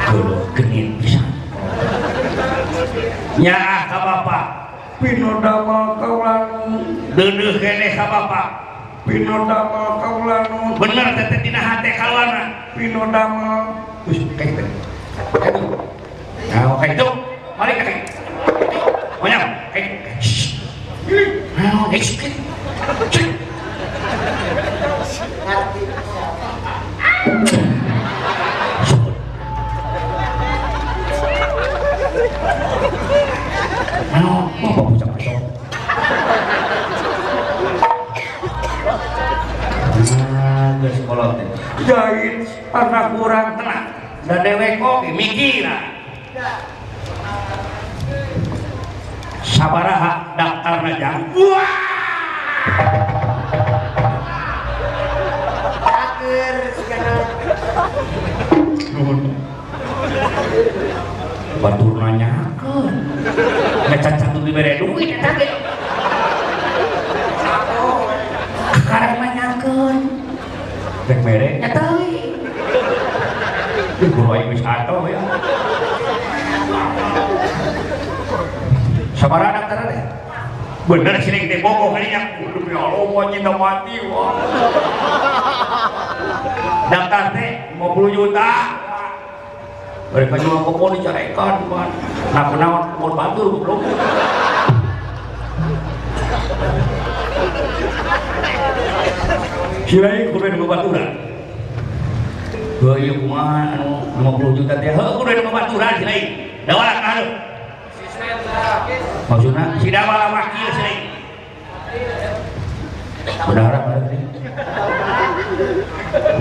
Kulo 0.07 0.38
genit 0.54 0.88
bisa. 1.02 1.22
Nyaah 3.42 3.80
ka 3.90 3.98
bapak. 4.07 4.44
Pino 5.02 5.42
damel 5.42 5.98
kaulanu. 5.98 6.62
Deudeuh 7.18 7.59
kene 7.59 7.98
ka 7.98 8.07
bapak. 8.07 8.48
Pino 9.02 9.50
damel 9.50 9.88
kaulanu. 9.98 10.78
Bener 10.78 11.09
teteh 11.18 11.42
dina 11.42 11.59
hate 11.59 11.90
kawana 11.98 12.70
pino 12.76 13.09
damel 14.07 14.14
Wis 14.14 14.22
kayak 14.38 14.54
gitu. 14.54 14.62
Nah, 16.46 16.78
kayak 16.78 16.94
itu 16.94 17.07
mari 17.59 17.72
kayak 17.74 18.07
Banyak. 19.18 19.40
Kayak 19.74 19.86
Nah, 21.59 21.90
kayak 21.90 22.02
gitu. 22.07 22.22
Nah. 22.22 22.46
Nah. 34.14 34.46
Jahit 41.86 42.42
anak 42.74 43.14
kurang 43.14 43.54
tenang. 43.54 43.95
Dan 44.27 44.39
dewek 44.43 44.83
oke 44.83 45.11
mikir. 45.14 45.70
Sabaraha 49.47 50.35
daftar 50.35 50.83
jang 50.99 51.31
wah! 51.33 51.74
Akhir 55.87 56.55
Nuhun. 58.93 59.18
batur 61.57 61.95
nanya. 61.97 62.31
Ngecat 63.87 64.14
satu 64.20 64.39
diberi 64.45 64.77
duit 64.83 65.16
eta 65.16 65.31
ge 65.41 65.49
karek 68.87 69.12
nanyakeun 69.18 69.97
rek 71.11 71.20
mere 71.27 71.49
nya 71.59 71.70
guru 73.97 74.28
aing 74.36 74.53
geus 74.53 74.61
atoh 74.61 75.09
ya. 75.09 75.20
Sabaraha 79.16 79.57
daftar 79.57 79.88
teh 79.88 80.01
bener 80.86 81.16
sih 81.24 81.32
teh 81.32 81.59
bogoh 81.64 81.97
kalinya 81.97 82.36
demi 82.36 82.76
Allah 82.76 83.03
mau 83.09 83.26
cinta 83.32 83.53
mati 83.57 83.97
daftar 86.92 87.24
teh 87.32 87.51
50 87.80 88.16
juta. 88.16 88.53
Mereka 90.07 90.38
juga 90.38 90.70
kok 90.70 90.90
dicarekan 91.01 91.55
man 91.66 91.88
nah 92.30 92.44
kenawan 92.53 92.84
mau 93.01 93.16
batur 93.16 93.64
belum. 93.64 93.80
Sirai 99.86 100.34
kudu 100.34 100.44
ada 100.44 101.03
Heuh 102.87 103.03
ieu 103.03 103.18
kumaha 103.18 103.74
anu 103.74 103.99
50 104.14 104.62
juta 104.62 104.78
teh 104.78 104.95
heuh 104.95 105.11
kudu 105.18 105.26
ada 105.26 105.51
baturan 105.51 105.99
sirai. 105.99 106.22
Dawala 106.70 106.93
ka 106.95 107.03
hareup. 107.03 107.30
Maksudna 109.26 109.74
si 109.82 109.91
dawala 109.91 110.30
wakil 110.30 110.70
sirai. 110.70 110.97
Berharap 113.26 113.82
hareup 113.91 114.07
teh. 114.07 114.22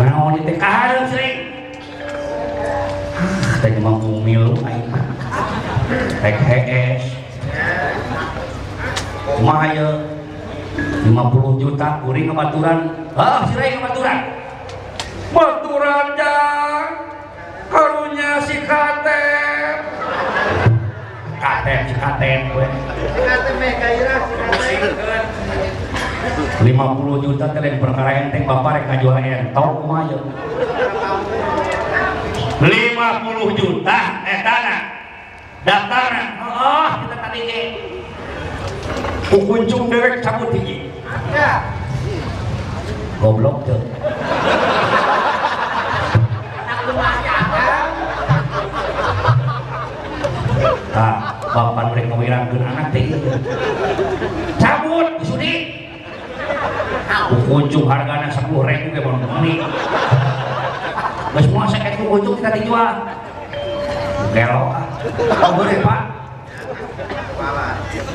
Naon 0.06 0.38
teh 0.46 0.56
ka 0.62 0.70
hareup 0.70 1.10
sirai. 1.10 1.34
Tadi 3.66 3.82
mampu 3.82 4.22
milu 4.22 4.54
aing 4.70 4.86
mah. 4.94 5.02
Rek 6.22 6.38
HS. 6.46 7.04
Kumaha 9.34 9.66
ye? 9.74 9.90
50 11.10 11.58
juta 11.58 12.06
kuring 12.06 12.30
kebaturan. 12.30 12.78
Ah, 13.18 13.50
sirai 13.50 13.82
kebaturan. 13.82 14.35
Baturan 15.86 16.18
jang. 16.18 16.90
Karunya 17.70 18.42
si 18.42 18.58
Katep. 18.66 19.78
Katep 21.38 21.80
si 21.86 21.94
Katep 21.94 22.42
we. 22.58 22.66
Kata 23.22 23.52
mereka 23.54 23.88
ira 23.94 24.18
sih 24.66 24.82
50 26.66 27.22
juta 27.22 27.46
teh 27.54 27.78
perkara 27.78 28.12
enteng 28.18 28.50
bapak 28.50 28.82
rek 28.82 28.84
ngajual 28.90 29.22
entong 29.22 29.86
kumaha 29.86 30.10
ye? 30.10 30.18
50 32.66 33.62
juta 33.62 34.00
etana 34.26 34.78
daftarna 35.70 36.24
oh 36.50 36.90
kita 37.06 37.16
tadi 37.30 37.40
ge 37.46 37.62
kukuncung 39.30 39.94
derek 39.94 40.26
cabut 40.26 40.50
hiji 40.50 40.90
Ya. 41.30 41.62
goblok 43.22 43.70
tuh 43.70 43.80
bapak 51.56 51.96
mereka 51.96 52.12
ngawirangkeun 52.12 52.68
anak 52.68 52.92
teh 52.92 53.16
ieu. 53.16 53.20
cabut 54.60 55.08
sudi 55.24 55.88
kukuncung 57.32 57.88
hargana 57.88 58.28
10 58.28 58.52
ribu 58.52 58.88
ke 58.92 59.00
bang 59.00 59.18
ini 59.40 59.54
Geus 61.36 61.52
semua 61.52 61.68
sakit 61.68 62.00
kukuncung 62.00 62.40
kita 62.40 62.56
dijual. 62.56 62.96
Gelo 64.32 64.72
Kau 65.36 65.52
boleh 65.52 65.84
pak? 65.84 66.02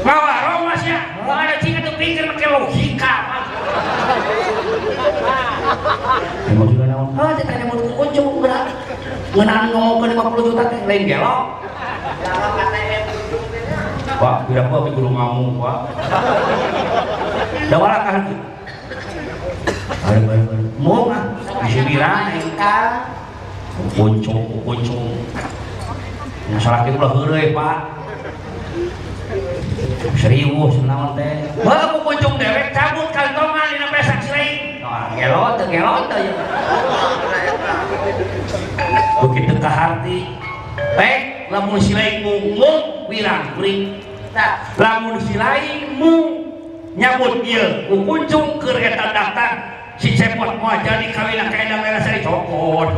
Mawa 0.00 0.32
romas 0.48 0.80
ya? 0.80 1.04
Mau 1.28 1.36
ada 1.36 1.60
cingkat 1.60 1.84
tuh 1.84 2.00
pikir 2.00 2.24
pakai 2.24 2.48
logika. 2.48 3.14
Ya 6.48 6.52
maksudnya 6.56 6.86
naon? 6.88 7.12
Ah, 7.20 7.36
dia 7.36 7.44
tanya 7.44 7.68
mau 7.68 7.76
kukuncung 7.76 8.40
berat 8.40 8.72
Ngenaan 9.36 9.68
ngomong 9.68 10.00
ke 10.00 10.06
50 10.16 10.48
juta 10.48 10.64
lain 10.88 11.02
gelo 11.04 11.36
Pak, 14.20 14.52
tidak 14.52 14.68
apa 14.68 14.74
tapi 14.84 14.90
guru 14.92 15.08
ngamuk, 15.16 15.56
Pak. 15.56 15.78
Dawala 17.72 17.96
ka 18.04 18.10
hati. 18.20 18.36
Bari 20.04 20.20
bari 20.28 20.42
bari. 20.44 20.64
Mau 20.76 21.08
nggak? 21.08 21.24
Bisa 21.64 21.80
bilang, 21.88 22.28
engka. 22.36 22.76
Kukuncung, 23.80 24.44
kukuncung. 24.44 25.24
Masalah 26.52 26.84
itu 26.84 27.00
lah 27.00 27.10
heureuy, 27.16 27.56
Pak. 27.56 27.78
Serius 30.20 30.76
naon 30.84 31.16
teh. 31.16 31.48
Wah, 31.64 31.96
kukuncung 31.96 32.36
dewek 32.36 32.76
cabut 32.76 33.08
kantongan 33.16 33.88
pesak 33.88 34.20
sileing. 34.20 34.84
Nah, 34.84 35.16
gelo 35.16 35.56
teu 35.56 35.64
gelo 35.72 35.94
teu 36.12 36.20
ya. 36.28 36.34
Begitu 39.24 39.54
ke 39.56 39.70
hati. 39.70 40.18
Pek, 40.92 41.48
lamun 41.48 41.80
sileing 41.80 42.20
mung 42.20 43.08
wirang 43.08 43.56
kuring 43.56 44.09
Nah, 44.09 44.09
lamun 44.78 45.18
si 45.22 45.34
lain 45.34 45.98
mu 45.98 46.14
nyambut 46.94 47.42
ieu 47.42 47.90
kukuncung 47.90 48.62
keur 48.62 48.78
eta 48.78 49.10
daftar 49.10 49.52
si 49.98 50.14
cepot 50.14 50.58
moal 50.58 50.78
jadi 50.86 51.10
kawin 51.10 51.50
ka 51.50 51.56
edang 51.58 51.80
merah 51.82 52.02
sari 52.02 52.22
cokot 52.22 52.94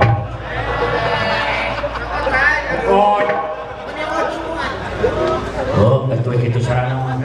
cokot 2.86 3.26
oh 5.76 6.04
itu 6.42 6.60
sarana 6.60 6.94
mah. 7.00 7.16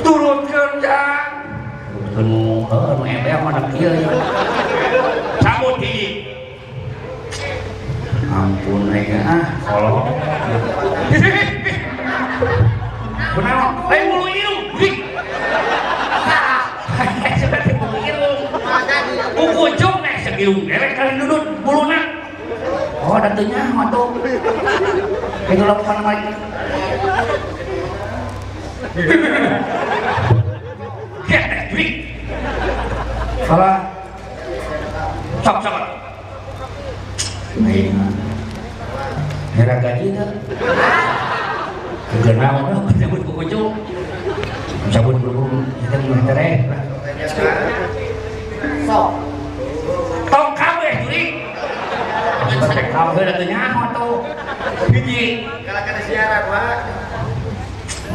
Turutkeun 0.00 0.70
jang 0.78 1.30
turutkeun 2.14 2.26
mu 2.30 2.64
heuh 2.70 2.90
nu 2.94 3.04
embe 3.04 3.30
mana 3.42 3.62
kieu 3.74 3.90
ya 3.90 4.10
ampun 8.36 8.92
aing 8.92 9.24
ah 9.24 9.44
kolot 9.64 10.04
Benar, 12.36 13.56
lain 13.88 14.04
bulu 14.12 14.26
irung, 14.28 14.60
dik. 14.76 14.94
Sudah 17.40 17.60
di 17.64 17.72
bulu 17.76 17.96
irung. 18.04 18.40
Kukucung 19.36 19.96
nih 20.04 20.16
segilung, 20.20 20.68
derek 20.68 21.00
kali 21.00 21.16
dudut 21.20 21.44
buluna. 21.64 22.00
Oh, 23.06 23.16
datunya 23.16 23.72
mah 23.72 23.88
tuh. 23.88 24.12
Itu 25.48 25.62
lo 25.64 25.74
mana 25.80 26.02
lagi? 26.04 26.30
Salah. 33.46 33.78
Sok, 35.46 35.56
sok. 35.62 35.74
Aing. 37.62 37.94
Hera 39.56 39.80
gaji 39.80 40.06
dah. 40.12 40.28
Bukan 42.16 42.36
mau 42.40 42.58
dong, 42.72 42.88
cabut 42.96 43.20
buku 43.28 43.42
cu. 43.52 43.62
Cabut 44.88 45.16
buku 45.20 45.44
kita 45.84 45.96
mengenai 46.00 46.64
Sok. 48.88 49.08
Tong 50.32 50.50
kabeh 50.56 50.92
juri. 51.04 51.24
Pakai 52.56 52.88
kabeh 52.88 53.22
atunya 53.28 53.60
atau 53.68 54.24
biji. 54.88 55.44
Kalau 55.44 55.82
kada 55.84 56.00
siaran, 56.08 56.42
Pak. 56.48 56.76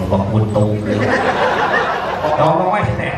Allah 0.02 0.22
untung. 0.34 0.72
Tolong 2.42 2.70
wae 2.74 2.92
teh. 2.98 3.16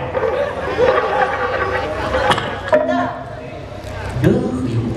Duh, 4.23 4.39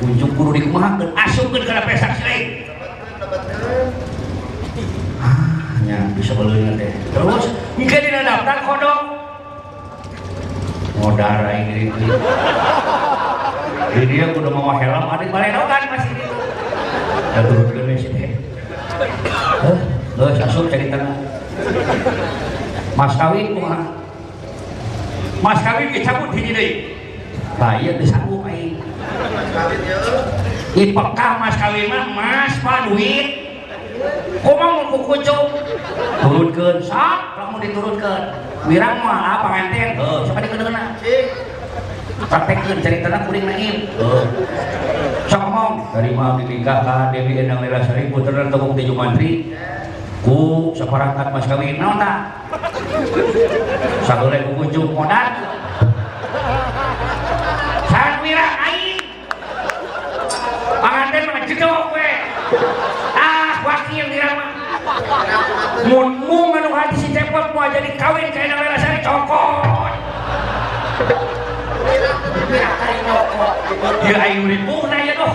kunjung 0.02 0.32
kudu 0.34 0.50
dikumahakeun, 0.54 1.10
asupkeun 1.14 1.62
kana 1.66 1.82
pesak 1.86 2.14
sirik. 2.18 2.66
Bisa 6.16 6.32
belinya 6.32 6.72
teh 6.80 6.92
terus 7.12 7.44
mungkin 7.76 8.00
dina 8.00 8.20
daftar 8.24 8.58
kodok. 8.64 9.00
Modar 10.96 11.44
aing 11.44 11.92
ini 11.92 12.08
di 13.92 14.02
dia 14.08 14.32
kudu 14.32 14.48
mau 14.48 14.72
helm 14.80 15.12
ada 15.12 15.24
balai 15.28 15.52
dogan 15.52 15.82
masih 15.92 16.12
gitu. 16.16 16.36
Ya 17.36 17.40
turutkeun 17.44 17.84
we 17.84 17.94
sih 18.00 18.10
teh. 18.16 18.32
Geus 20.16 20.40
asup 20.40 20.72
caritana 20.72 21.20
mas 22.96 23.12
kawin 23.20 23.52
kumaha 23.52 23.92
mas 25.44 25.60
kawin 25.60 25.92
dicabut 25.92 26.32
hiji 26.32 26.52
deui 26.56 26.72
tah 27.60 27.76
ieu 27.76 27.92
teu 28.00 28.08
sanggup 28.08 28.40
aing 28.48 28.80
Kawin 29.52 29.80
ipekah 30.72 31.32
mas 31.36 31.56
kawin 31.60 31.92
mah 31.92 32.08
mas 32.16 32.54
pak 32.64 32.88
duit 32.88 33.45
kumang 34.44 34.72
mau 34.76 34.84
kukucuk 34.96 35.44
turutkeun 36.22 36.76
sok 36.82 37.20
lamun 37.38 37.58
diturutkeun 37.62 38.22
wirang 38.66 38.96
mah 39.04 39.18
ah 39.20 39.36
panganten 39.44 39.98
heuh 39.98 40.20
sok 40.26 40.38
dikeunana 40.42 40.96
praktekkeun 42.16 42.80
caritana 42.80 43.18
kuring 43.28 43.44
naim. 43.44 43.76
Heuh 44.00 44.24
sok 45.28 45.40
ngomong. 45.42 45.72
Dari 45.92 46.10
mah 46.16 46.40
dinikahkan 46.40 47.12
Dewi 47.12 47.44
Endang 47.44 47.60
Lelasari 47.60 48.08
putra 48.08 48.48
Tepung 48.48 48.72
Tejo 48.72 48.94
Mantri 48.96 49.52
ku 50.24 50.72
seperangkat 50.74 51.30
mas 51.30 51.46
kawin 51.46 51.78
naon 51.78 52.00
tah 52.00 52.18
sagole 54.08 54.38
kukucuk 54.52 54.90
modal. 54.96 55.28
Saat 57.92 58.14
wirang 58.24 58.54
aing. 58.64 59.02
Panganten 60.80 61.22
mah 61.30 61.42
jedog 61.44 61.92
we 61.94 62.08
wakil 64.06 64.14
wirang 64.14 64.34
mah 64.38 64.50
mun 65.90 66.08
mung 66.22 66.54
anu 66.54 66.70
hati 66.70 66.96
si 67.02 67.08
cepot 67.10 67.50
mau 67.50 67.66
jadi 67.66 67.90
kawin 67.98 68.30
ka 68.30 68.38
Endang 68.38 68.62
Lelasari 68.62 68.98
cokot. 69.02 69.94
Ya 74.06 74.16
aing 74.22 74.46
ribung 74.46 74.86
na 74.86 74.98
ya 75.02 75.14
doh 75.18 75.34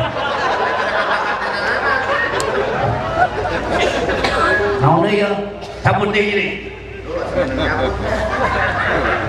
naon 4.82 5.06
ya? 5.12 5.30
Cabut 5.82 6.10
deui 6.14 6.34
ini. 6.34 6.48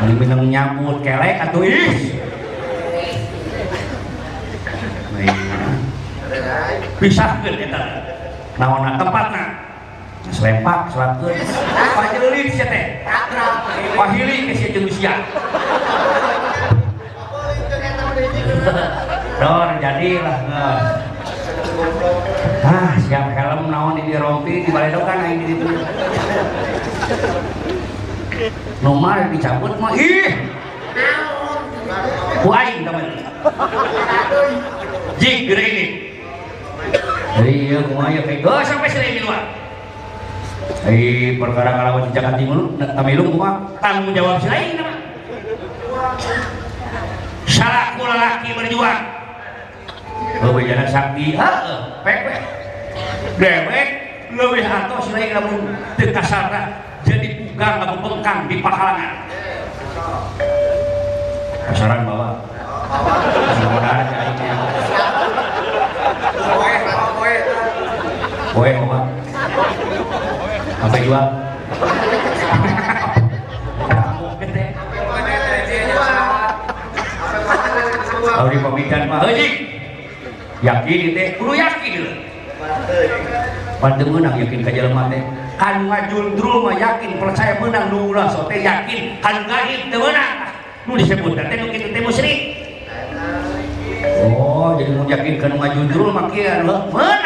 Ini 0.04 0.12
minum 0.16 0.48
nyambut 0.48 1.00
kelek 1.04 1.48
atuh 1.48 1.64
ih. 1.64 1.92
Pisahkeun 7.00 7.56
eta 7.58 8.11
naonna 8.60 9.00
tempatna 9.00 9.44
selempak 10.30 10.92
selapkeun 10.92 11.36
pajeleulit 11.96 12.48
sia 12.52 12.66
teh 12.68 12.86
pahili 13.96 14.36
ke 14.48 14.52
sia 14.56 14.68
jeung 14.74 14.88
sia 14.92 15.14
Dor 19.42 19.68
jadilah 19.82 20.38
nges. 20.46 20.82
Ah, 22.62 22.94
siap 23.02 23.34
helm 23.34 23.74
naon 23.74 23.98
di 23.98 24.14
rompi 24.14 24.62
di 24.62 24.70
baledokan 24.70 25.18
aing 25.18 25.42
di 25.42 25.46
ditu. 25.50 25.66
Nomor 28.86 29.34
dicabut 29.34 29.74
mah 29.82 29.90
ih. 29.98 30.30
Ku 32.46 32.48
aing 32.54 32.86
teman. 32.86 33.06
Jig 35.18 35.50
gede 35.50 35.64
ini. 35.66 36.11
Jadi 37.32 37.72
ya 37.72 37.80
kumaha 37.88 38.08
ya 38.12 38.22
kayak 38.28 38.40
gue 38.44 38.56
sampai 38.68 38.88
sini 38.92 39.08
di 39.16 39.20
luar. 39.24 39.42
Eh 40.84 41.40
perkara 41.40 41.70
ngalawan 41.74 42.02
di 42.08 42.10
Jakarta 42.12 42.38
Timur, 42.38 42.76
tamilung 42.76 43.28
kumaha 43.32 43.54
tanggung 43.80 44.12
jawab 44.12 44.44
aing 44.44 44.76
nama. 44.76 44.94
Salah 47.48 47.96
kula 47.96 48.16
laki 48.16 48.50
berjuang. 48.52 49.02
Bebejana 50.42 50.86
sakti, 50.90 51.38
heeh, 51.38 51.78
pepek. 52.02 52.40
Dewek 53.38 53.88
leuwih 54.32 54.64
atos 54.64 55.12
lain 55.12 55.30
lamun 55.36 55.76
teu 55.96 56.08
kasarna 56.08 56.82
jadi 57.04 57.48
pugang 57.48 57.80
lamun 57.84 57.98
bengkang 58.00 58.48
di 58.48 58.60
pakalangan. 58.60 59.28
Kasaran 61.70 62.04
bawa. 62.04 62.28
Mudah-mudahan 62.92 64.04
ya 64.08 64.20
ini. 64.28 64.46
Apa? 68.52 69.00
Apa 70.84 70.96
jual? 71.00 71.24
Gede. 74.44 74.64
Kalau 78.22 78.48
di 78.52 78.58
pemikiran 78.60 79.02
mah. 79.08 79.24
Yakin 80.62 81.00
teh, 81.16 81.26
kudu 81.40 81.52
yakin. 81.56 81.94
Pada 83.80 84.04
menang 84.06 84.36
yakin 84.36 84.60
ka 84.62 84.70
jelema 84.70 85.08
teh. 85.08 85.22
Kan 85.56 85.88
ngajundrul 85.88 86.68
mah 86.68 86.76
yakin 86.76 87.18
percaya 87.18 87.56
menang 87.56 87.88
nu 87.88 88.12
so 88.28 88.46
teh 88.52 88.60
yakin 88.60 89.16
kan 89.24 89.48
gaib 89.48 89.88
menang. 89.90 90.52
Nu 90.84 91.00
disebut 91.00 91.34
teh 91.34 91.56
nu 91.56 91.72
kitu 91.72 91.88
teh 91.88 92.02
musyrik. 92.04 92.38
Oh, 94.22 94.76
jadi 94.76 94.92
mau 94.92 95.08
yakin 95.08 95.34
kan 95.40 95.56
ngajundrul 95.56 96.12
mah 96.12 96.28
kieu 96.30 96.62
menang 96.62 96.92
deuleu. 96.92 97.21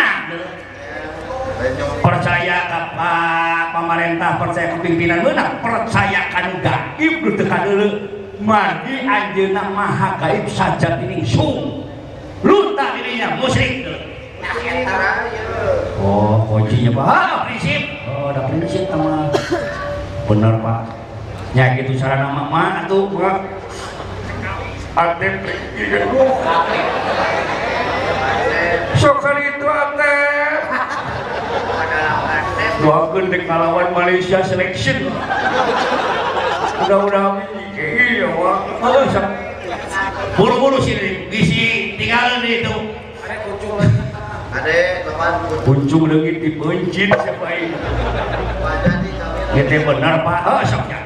Percaya 2.04 2.68
ka 2.68 2.80
Pak 2.92 3.72
pemerintah, 3.72 4.36
percaya 4.36 4.76
ke 4.76 4.78
pimpinan 4.84 5.24
menang, 5.24 5.56
percaya 5.64 6.28
kan 6.28 6.52
gaib 6.60 7.14
nu 7.24 7.30
teu 7.32 7.48
kadeuleu. 7.48 7.90
Margi 8.36 9.08
anjeunna 9.08 9.72
maha 9.72 10.20
gaib 10.20 10.44
saja 10.44 11.00
ini 11.00 11.24
sung. 11.24 11.88
Lunta 12.44 12.92
dirinya 12.92 13.40
musyrik. 13.40 13.88
Oh, 15.96 16.44
kuncinya 16.44 16.92
Pak. 16.92 17.08
Ah, 17.08 17.36
prinsip. 17.48 17.82
Oh, 18.04 18.28
ada 18.28 18.40
prinsip 18.52 18.84
sama. 18.92 19.32
Bener 20.28 20.54
Pak. 20.60 20.80
Ya 21.56 21.72
gitu 21.80 21.96
sarana 21.96 22.28
mama 22.28 22.84
tuh 22.84 23.08
Pak. 23.16 23.36
Ate 24.92 25.28
prinsip. 25.40 26.04
Doakeun 32.76 33.32
dek 33.32 33.42
ngalawan 33.48 33.88
Malaysia 33.92 34.44
selection. 34.44 35.08
Mudah-mudahan 36.76 37.40
iya. 37.74 38.28
Oh, 38.28 39.04
sak- 39.08 39.32
Buru-buru 40.36 40.76
sih, 40.78 40.96
bisi 41.32 41.96
tinggalin 41.96 42.44
di 42.44 42.60
itu. 42.60 42.74
Ada 43.24 43.36
kucing 43.42 43.72
lagi. 43.72 44.00
Ade, 44.52 44.78
teman, 45.08 45.32
Kuncung 45.64 46.02
leungit 46.06 46.36
dipencin 46.38 47.08
siapa 47.08 47.46
ini. 47.50 47.72
di. 47.72 49.00
Itu 49.56 49.76
benar 49.88 50.20
Pak. 50.20 50.38
Oh, 50.44 50.60
soknya. 50.62 51.00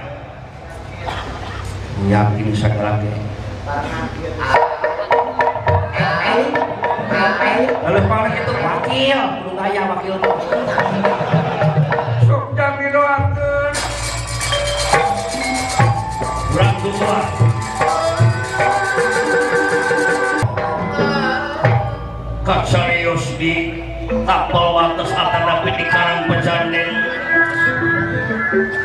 Yakin 2.10 2.48
segala. 2.52 2.98
Lalu 7.80 8.00
paling 8.06 8.34
itu 8.34 8.54
wakil, 8.56 9.18
lu 9.46 9.52
kaya 9.54 9.82
wakil 9.90 10.14
Kaksarius 22.42 23.38
di 23.38 23.78
tapal 24.26 24.74
wates 24.74 25.14
atanapi 25.14 25.70
di 25.78 25.86
karang 25.86 26.26
pejanen 26.26 26.90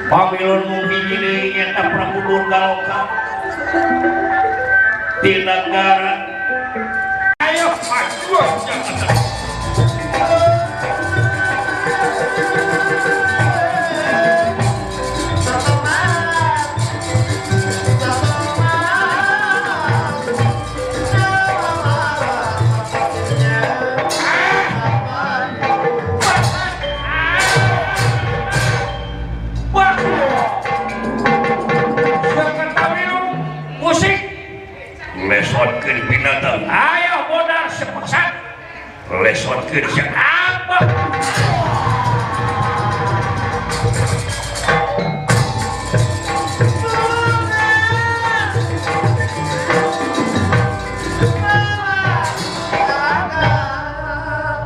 Pamilun 0.06 0.62
mugi 0.70 1.00
ini 1.18 1.58
nyata 1.58 1.84
Prabu 1.90 2.20
Durgaloka 2.30 3.02
Di 5.26 5.34
negara 5.42 6.14
Ayo 7.42 7.74
maju 7.74 8.38
jangan 8.70 9.15
binatang 36.26 36.66
ayo 36.66 37.30
modal 37.30 37.70
sepeksan 37.70 38.34
lesotkeun 39.22 39.86
siapa 39.94 40.78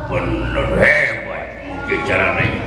bener 0.08 0.70
hebat. 0.80 1.48
Mungkin 1.68 2.00
caranya 2.08 2.64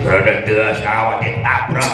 Rada 0.00 0.34
teas 0.48 0.80
awak 0.80 1.20
ditabrak 1.20 1.92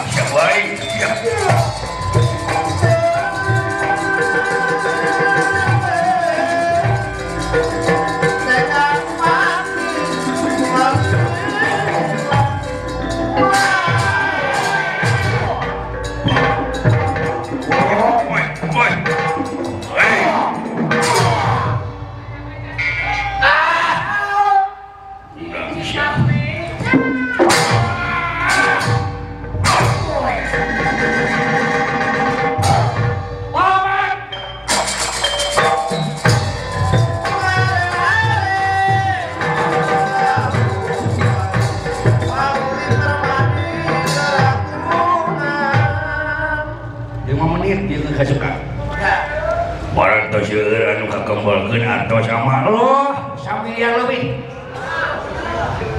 anu 50.55 51.05
kakembelkeun 51.11 51.83
artos 51.83 52.23
sama 52.27 52.63
lo. 52.67 53.11
Samiliar 53.39 54.03
lebih 54.05 54.39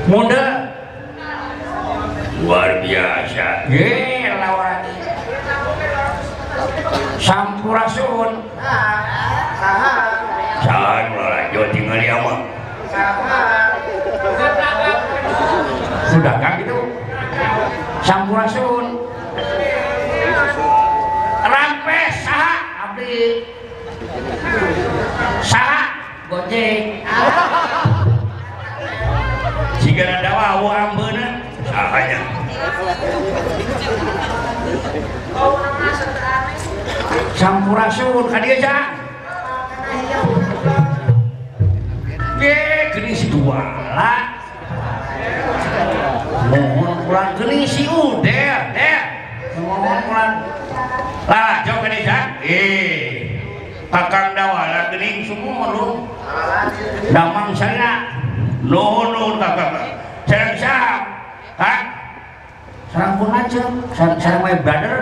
muda 0.08 0.72
luar 2.40 2.80
biasa. 2.80 3.68
Ye 3.68 4.32
lawan. 4.32 4.80
Sampurasun 7.18 8.32
Saha. 9.58 9.94
saan 10.62 11.14
lah 11.14 11.50
jo 11.54 11.62
tinggal 11.70 11.98
ya 12.02 12.18
mah 12.18 12.40
sudah 16.08 16.34
kan 16.42 16.52
gitu. 16.62 16.78
Sampurasun 18.02 18.86
rampes 21.46 22.14
saha 22.26 22.54
abdi 22.88 23.44
gojek 26.48 26.80
jika 29.84 30.24
ada 30.24 30.32
wawu 30.32 30.72
ambeuna 30.72 31.44
sahanya 31.68 32.20
sampurasun 37.36 38.26
ka 38.32 38.40
dieu 38.40 38.56
cak. 38.58 38.84
Ye 42.38 42.54
geuning 42.94 43.14
si 43.14 43.26
dua 43.30 43.60
lah. 43.92 44.22
Mohon 46.48 46.96
pulang 47.04 47.32
geuning 47.36 47.68
si 47.68 47.84
uder 47.86 48.72
der 48.72 49.00
mohon 49.60 49.84
pulang. 49.84 50.34
Lah 51.28 51.60
jauh 51.62 51.84
ke 51.84 51.88
desa 51.92 52.40
eh 52.40 53.17
kakang 53.88 54.36
dawala 54.36 54.92
geuning 54.92 55.24
semua 55.24 55.72
lu 55.72 55.88
damang 57.08 57.56
sana 57.56 58.04
nuhun 58.64 59.16
nuhun 59.16 59.34
kakak 59.40 59.72
sareng 60.28 60.54
sahab 60.60 61.02
hah? 61.56 61.80
Sareng 62.92 63.20
pun 63.20 63.32
aja. 63.32 63.64
Sareng 63.96 64.20
sareng 64.20 64.40
my 64.44 64.56
brother. 64.60 64.96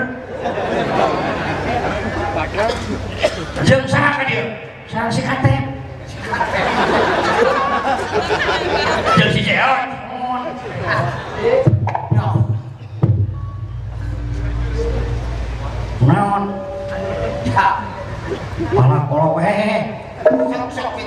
Jeung 3.66 3.87
saha 3.91 4.22
ka 4.22 4.24
dieu 4.28 4.45
sareng 4.87 5.11
si 5.11 5.22
katep 5.24 5.64
jeung 9.18 9.32
si 9.34 9.41
Jeon 9.43 9.89
naon 16.07 16.43
malah 18.75 19.03
Sok-sok 20.27 20.99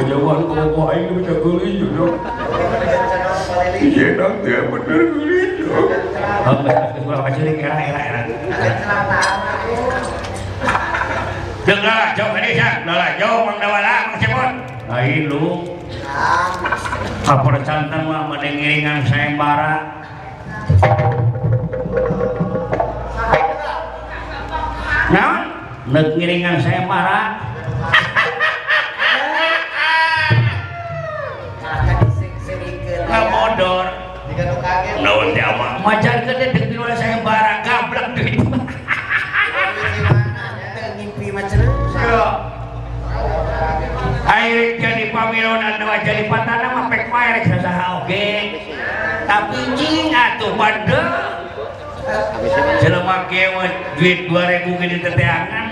kejauhan 0.00 0.40
kalau 0.48 0.88
aing 0.88 1.20
bisa 1.20 1.32
geulis 1.44 1.72
juga 1.76 2.16
iya 3.76 4.16
dong 4.16 4.40
ya 4.40 4.60
bener 4.72 5.00
geulis 5.12 5.50
juga 5.60 5.80
kalau 6.42 7.22
kecilik 7.28 7.60
era 7.60 7.76
era 7.76 8.00
era. 8.00 8.20
Jeung 11.62 11.82
lah, 11.86 12.10
jauh 12.18 12.34
ini 12.34 12.58
jauh 13.22 13.46
mang 13.46 13.58
dawala, 13.62 13.94
mang 14.10 14.18
cepot. 14.18 14.50
Lain 14.90 15.30
lu, 15.30 15.78
kapercantan 17.22 18.02
mah 18.10 18.26
mendengiringan 18.26 19.06
sayembara. 19.06 20.02
Naon? 25.12 25.51
Neuk 25.82 26.14
ngiringan 26.14 26.62
sayembara. 26.62 27.42
Ngamodor. 33.10 33.86
Naon 35.02 35.34
teh 35.34 35.42
ama? 35.42 35.82
Majarkeun 35.82 36.38
teh 36.38 36.48
deuk 36.54 36.64
pinulah 36.70 36.94
sayembara, 36.94 37.66
gablek 37.66 38.06
duit. 38.14 38.38
Ngimpi 40.96 41.26
macam. 41.34 41.58
Air 44.22 44.78
jadi 44.78 45.10
pamilonan 45.10 45.82
nama 45.82 45.98
jadi 46.06 46.30
patana 46.30 46.78
mah 46.78 46.86
pek 46.86 47.10
wae 47.10 47.28
rek 47.42 47.44
sasaha 47.50 48.06
oge. 48.06 48.30
Tapi 49.26 49.58
cing 49.74 50.14
atuh 50.14 50.54
bandel. 50.54 51.04
Jelema 52.82 53.26
mah 53.26 53.62
duit 53.98 54.30
2000 54.30 54.78
ge 54.78 54.86
diteteangan. 54.98 55.71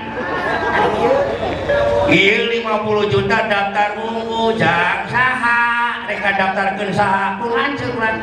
Ieu 2.11 2.51
50 2.51 3.07
juta 3.07 3.39
daftar 3.47 3.95
ungu 3.95 4.51
jang 4.59 5.07
saha 5.07 6.03
rek 6.11 6.19
daftarkeun 6.19 6.91
saha 6.91 7.39
pun 7.39 7.55
lan. 7.55 8.15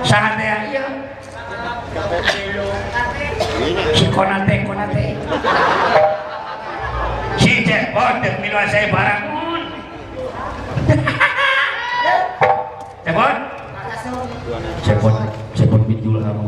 Saha 0.00 0.40
teh 0.40 0.72
ieu? 0.72 0.86
Si 3.92 4.08
konate 4.08 4.64
konate. 4.64 5.06
Si 7.36 7.52
cepot 7.60 8.14
dek 8.24 8.40
miluan 8.40 8.66
saya 8.72 8.88
barang 8.88 9.22
mun. 9.28 9.62
Cepot. 13.04 13.36
Cepot, 14.80 15.14
cepot 15.52 15.80
kamu. 15.84 16.42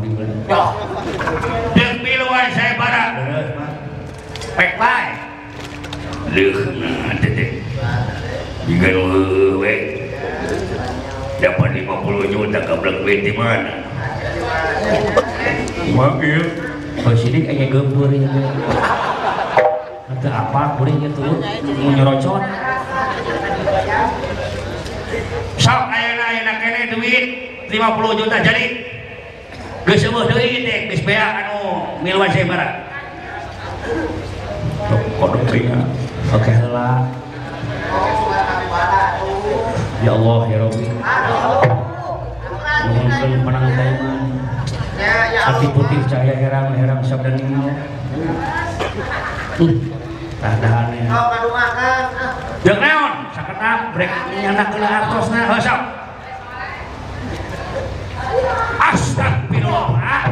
Dek 1.77 1.91
miluan 2.01 2.49
saya 2.49 2.73
barang. 2.81 3.13
Pek 4.57 4.71
bae. 4.81 5.05
Leuh 5.13 5.21
nah 5.21 5.21
teh. 5.21 5.33
Jika 5.73 6.21
nu 6.21 6.21
we. 6.21 6.22
Dapat 11.43 11.69
50 11.75 12.33
juta 12.33 12.59
keblek 12.65 12.95
duit 13.05 13.19
di 13.21 13.33
mana? 13.37 13.85
Manggil. 15.93 16.41
Oh, 17.03 17.13
sidik 17.13 17.45
aya 17.45 17.69
gempur 17.69 18.09
ya. 18.09 18.31
Ada 20.09 20.29
apa 20.29 20.81
kuring 20.81 21.05
itu 21.05 21.21
mau 21.21 21.91
nyerocot 21.93 22.41
sok 25.63 25.81
ayeuna 25.93 26.23
ayeuna 26.33 26.53
kene 26.59 26.81
duit 26.91 27.25
50 27.69 28.19
juta 28.19 28.35
jadi 28.41 28.65
geus 29.85 29.99
seueuh 30.01 30.25
deui 30.27 30.65
teh 30.65 30.79
geus 30.91 31.01
bea 31.05 31.27
anu 31.45 31.99
sabara 32.33 32.67
kodok 35.19 35.53
ya 35.55 35.77
oke 36.31 36.53
ya 40.03 40.11
Allah 40.11 40.39
ya 40.47 40.57
Rabbi 40.63 40.85
Nuhunkeun 42.83 43.39
menang 43.47 43.65
daiman 43.75 44.19
hati 45.43 45.67
putih 45.75 45.99
cahaya 46.07 46.35
herang-herang 46.39 46.99
sabda 47.03 47.35
ningau 47.35 47.67
Hmm, 49.53 49.73
tadahannya 50.41 51.05
Kau 51.05 51.25
kadu 51.29 51.49
makan. 51.53 52.03
Jeung 52.65 52.79
naon? 52.81 53.13
Saketap 53.37 53.79
brek 53.93 54.11
nyandak 54.33 54.67
kena 54.73 54.87
artosna 55.05 55.39
heuh 55.45 55.79
Astagfirullah. 58.81 59.87
ah. 59.93 60.25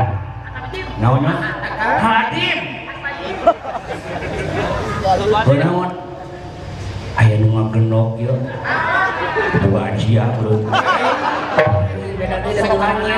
Naonnya? 1.01 1.33
Hadim. 2.01 2.60
Heuh 5.19 5.59
naon? 5.59 5.91
Aya 7.19 7.35
nu 7.43 7.51
ngagenok 7.51 8.15
ieu. 8.23 8.35
Dua 9.67 9.91
ajiah. 9.91 10.31
Beda-beda 12.15 12.61
bukannya 12.71 13.17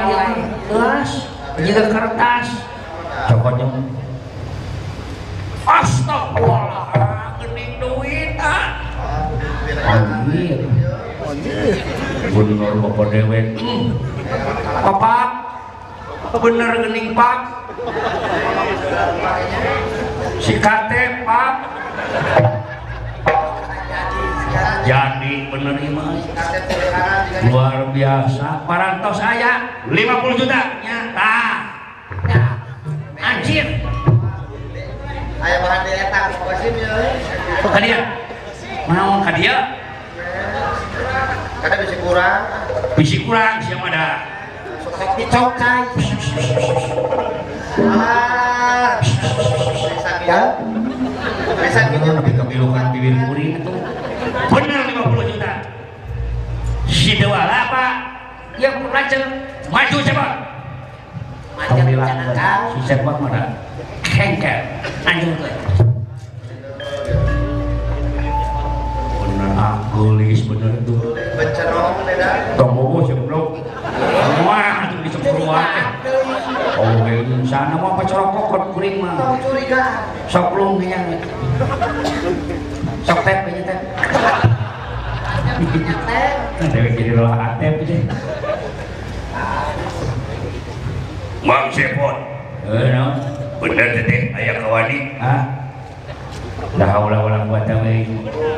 gelas, 0.65 1.11
jeung 1.61 1.89
kertas. 1.93 2.47
Cokotnya 3.29 3.67
Astagfirullah, 5.63 7.37
gening 7.39 7.77
duit 7.77 8.35
ah. 8.41 8.81
Anjir. 9.85 10.65
Bener 12.33 12.73
bapak 12.81 13.07
dewek. 13.13 13.45
Papa, 14.81 15.17
bener 16.41 16.71
gening 16.89 17.13
pak. 17.13 17.39
Si 20.41 20.57
kate 20.57 21.21
pak. 21.21 21.53
Jadi 24.83 25.47
bener 25.47 25.75
iman. 25.79 26.15
Luar 27.47 27.77
biasa. 27.95 28.67
Parantos 28.67 29.15
saya 29.15 29.83
50 29.87 30.39
juta. 30.43 30.61
Nyata. 30.83 31.35
Ya. 32.27 32.43
Anjir. 33.23 33.67
Ayah 35.43 35.59
bahan 35.59 35.81
diletak 35.83 36.23
pokoknya 36.39 36.57
sih 36.63 37.67
Kadia. 37.67 37.99
Mau 38.87 39.23
kadia? 39.23 39.55
Kadang 41.63 41.79
bisa 41.87 41.95
kurang. 42.03 42.41
Bisi 42.99 43.17
kurang 43.23 43.63
siapa 43.63 43.87
ada? 43.87 44.07
Sok 44.83 45.15
dicokai. 45.15 45.83
Ah. 47.87 48.99
Ya. 50.27 50.72
Bisa 51.63 51.81
gitu. 51.89 52.07
tapi 52.13 52.31
kebilukan 52.35 52.85
bibir 52.93 53.15
kuring 53.27 53.51
itu. 53.61 53.73
Bener 54.51 54.79
50 54.91 55.29
juta. 55.33 55.51
Si 56.85 57.11
dewala 57.17 57.55
apa 57.69 57.85
yang 58.59 58.85
lancar 58.91 59.21
maju 59.67 59.97
cepat. 60.03 60.31
Alhamdulillah, 61.53 62.07
rencana 62.09 62.33
kau. 62.33 62.63
si 62.73 62.79
cepat 62.89 63.15
mana? 63.21 63.41
Kengkel. 64.03 64.59
Anjing 65.05 65.33
ke 65.37 65.49
bener 69.23 69.49
ah 69.57 69.75
gelis 69.91 70.41
bener 70.45 70.71
itu 70.79 70.93
Bencenong 71.33 72.05
beda. 72.05 72.29
tombol 72.55 73.01
sebelum 73.07 73.45
wah 74.45 74.85
itu 74.85 74.97
disepuluhan 75.09 75.85
oh 76.79 76.93
sana 77.45 77.75
mau 77.77 77.93
apa 77.93 78.03
corok 78.07 78.29
kokot 78.33 78.63
kuring 78.73 78.95
mah? 79.03 79.13
Tahu 79.17 79.35
curiga. 79.45 79.83
sok 80.31 80.45
belum 80.55 80.81
yang 80.81 81.05
sok 83.05 83.19
tep 83.21 83.45
aja 83.45 83.61
tep 83.67 83.79
Dewe 86.63 86.89
jadi 86.95 87.11
lelah 87.13 87.37
atep 87.55 87.73
itu 87.83 87.95
Mang 91.43 91.67
Sepon, 91.75 92.15
eh 92.71 92.87
no. 92.95 93.05
Bener 93.59 93.99
teteh 93.99 94.31
ayah 94.31 94.63
kawani. 94.63 94.99
ah 95.19 95.43
dah 96.79 97.03
ulah 97.03 97.19
ulah 97.19 97.41
buat 97.51 97.67
tawe 97.67 97.95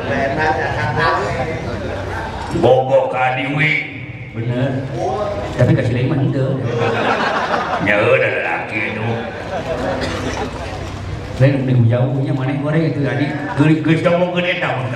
Benar 0.06 0.52
ya 0.54 0.68
kata. 0.70 1.08
Bogo 2.62 3.10
ka 3.10 3.34
adiwi. 3.34 3.72
bener. 4.38 4.86
Tapi 5.58 5.72
kasih 5.74 6.06
mah 6.06 6.18
henteu 6.22 6.62
Nyawa 7.86 8.18
ada 8.18 8.28
lelaki 8.34 8.78
itu. 8.90 9.08
lain 11.36 11.52
mending 11.62 11.84
jauhnya 11.92 12.32
mana 12.32 12.56
goreng 12.64 12.82
itu 12.88 13.04
tadi 13.04 13.28
geus 13.60 14.00
Kita 14.00 14.16
mau 14.16 14.32
gede 14.34 14.56
tak 14.58 14.72
mau 14.72 14.88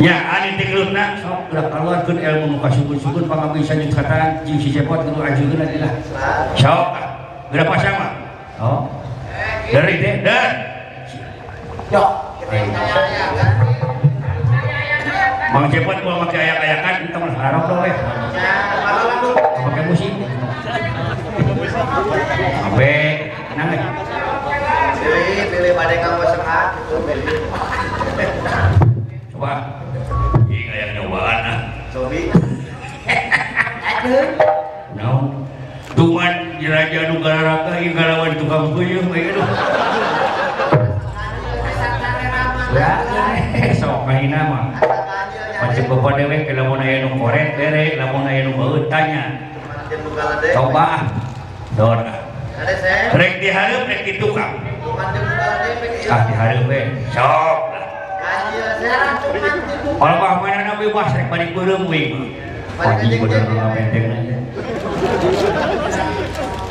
Ya, 0.00 0.16
ani 0.26 0.56
tinggalna. 0.58 1.20
sok 1.20 1.52
udah 1.52 1.70
keluarkeun 1.70 2.18
ilmu 2.18 2.44
nu 2.50 2.58
kasubun-subun 2.58 3.30
pangabisa 3.30 3.78
jeung 3.78 3.92
kata 3.92 4.42
jeung 4.42 4.58
si 4.58 4.74
cepot 4.74 5.04
kudu 5.06 5.20
ajukeun 5.22 5.62
adi 5.62 5.78
lah 5.78 5.92
Sok. 6.58 6.88
Berapa 7.52 7.74
sama? 7.78 8.08
oh 8.58 8.90
Dari 9.70 10.02
teh 10.02 10.14
dan. 10.24 10.52
Mang 15.54 15.70
Cepot 15.70 15.98
mau 16.02 16.26
pakai 16.26 16.40
ayak-ayakan 16.42 16.94
itu 17.06 17.18
mah 17.22 17.30
harap 17.38 17.62
dong 17.70 17.86
eh. 17.86 17.94
Abe. 21.94 22.94
Nah. 23.54 23.70
Pilih, 24.98 25.46
pilih 25.46 25.72
pada 25.78 25.94
kamu 26.02 26.24
sengak. 26.26 26.66
Coba. 29.30 29.52
Ini 30.50 30.62
kayak 30.66 30.88
cobaan 30.98 31.40
ah. 31.46 31.58
Cobi. 31.94 32.20
Aduh. 33.94 34.26
No. 34.98 35.42
Tuan 35.98 36.58
jeraja 36.62 37.10
nu 37.10 37.18
gararaga 37.18 37.82
ieu 37.82 37.94
galawan 37.98 38.38
tukang 38.38 38.70
puyuh 38.74 39.02
mah 39.10 39.18
ieu. 39.18 39.42
Ya, 42.74 42.90
sok 43.74 44.06
kahina 44.06 44.40
mah. 44.50 44.64
Macam 45.62 45.84
bapak 45.90 46.12
dewe 46.18 46.36
ke 46.46 46.52
lamun 46.54 46.82
aya 46.82 47.06
nu 47.06 47.18
korek 47.18 47.58
bere, 47.58 47.98
lamun 47.98 48.26
aya 48.26 48.46
nu 48.46 48.54
beut 48.54 48.86
tanya. 48.86 49.50
Coba. 50.54 50.82
Ah. 50.82 51.02
dona 51.74 52.14
rek 53.14 53.32
diharap 53.42 53.90
rek 53.90 54.00
ditukang. 54.06 54.54
Ah 56.06 56.20
diharap 56.30 56.70
we 56.70 56.80
sok. 57.10 57.58
Kalau 59.94 60.16
mah 60.18 60.38
mana 60.38 60.60
na 60.62 60.72
bebas 60.78 61.10
rek 61.14 61.26
balik 61.30 61.50
beureum 61.54 61.90
we 61.90 62.34
pagi 62.74 63.06
bener 63.18 63.46
lah 63.54 63.70
benteng 63.70 64.10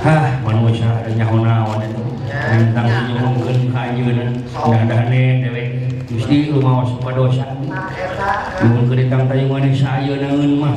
hah 0.04 0.36
manusia 0.44 0.92
ada 1.00 1.08
nyaho 1.16 1.40
naon 1.40 1.80
itu 1.80 2.04
bintang 2.28 2.88
nyuhungkeun 3.08 3.72
ka 3.72 3.80
ayeuna 3.88 4.28
dadane 4.52 5.24
dewe 5.48 5.64
Gusti 6.14 6.52
rumah 6.52 6.86
sepa 6.86 7.10
dosa. 7.16 7.48
Mun 8.62 8.86
keur 8.86 9.00
ditang 9.02 9.26
tayung 9.26 9.50
maneh 9.50 9.74
sa 9.74 9.98
ayeuna 9.98 10.30
mah. 10.36 10.76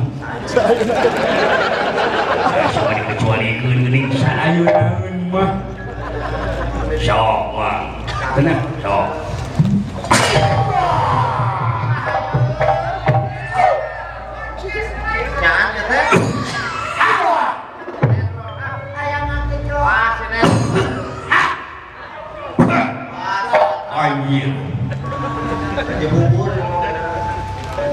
Anjir. 23.97 24.53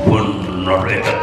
Bener 0.04 0.86
itu. 1.00 1.13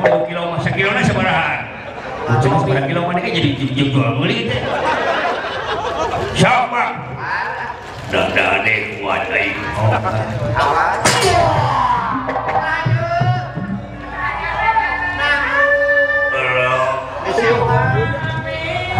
Nya 0.00 0.08
tahu 0.08 0.24
kilo 0.32 0.42
mah 0.48 0.58
Sakilo 0.64 0.96
na 0.96 1.04
sabarahan. 1.04 1.60
Cuma 2.40 2.56
seberapa 2.64 2.88
kilo 2.88 3.04
mana 3.04 3.20
kan 3.20 3.36
jadi 3.36 3.52
jadi 3.52 3.92
jual 3.92 4.16
beli 4.16 4.48
teh. 4.48 4.60
Siapa? 6.40 6.84
Dadane 8.08 8.96
kuat 8.96 9.28
aing. 9.28 9.60
Oh. 9.76 9.92
Awas. 10.56 11.04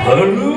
Halo. 0.04 0.49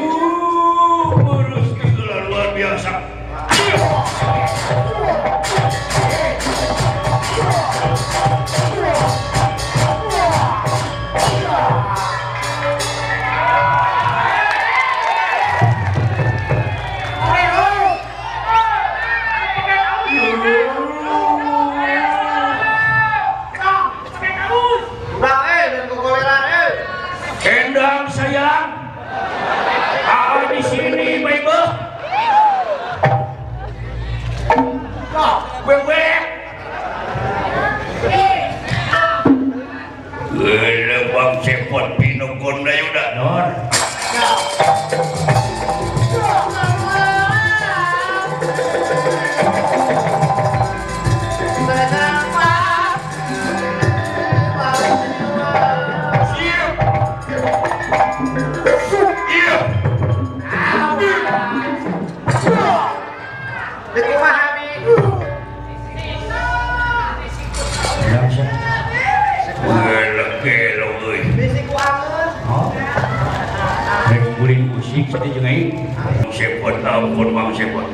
Cepot. 77.54 77.86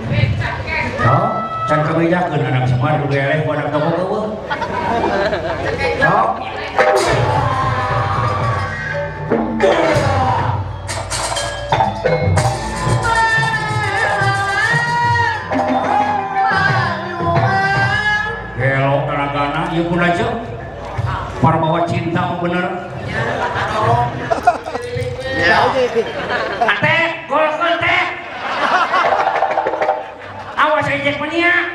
Oh, 1.04 1.28
can 1.68 1.80
kabejakeun 1.84 2.42
anak 2.48 2.66
semar 2.72 2.96
kudu 3.04 3.16
eleh 3.16 3.38
ku 3.44 3.50
anak 3.52 3.68
toko 3.72 3.90
eueuh. 4.00 4.26
Oh. 6.08 6.28
Gelo 18.60 18.94
tenaga 19.08 19.62
ieu 19.72 19.84
pun 19.88 20.04
aja 20.04 20.28
para 21.40 21.58
bawa 21.60 21.88
cinta 21.88 22.36
bener 22.44 22.66
Ya. 25.40 25.72
ate 26.68 26.99
Yeah. 31.40 31.69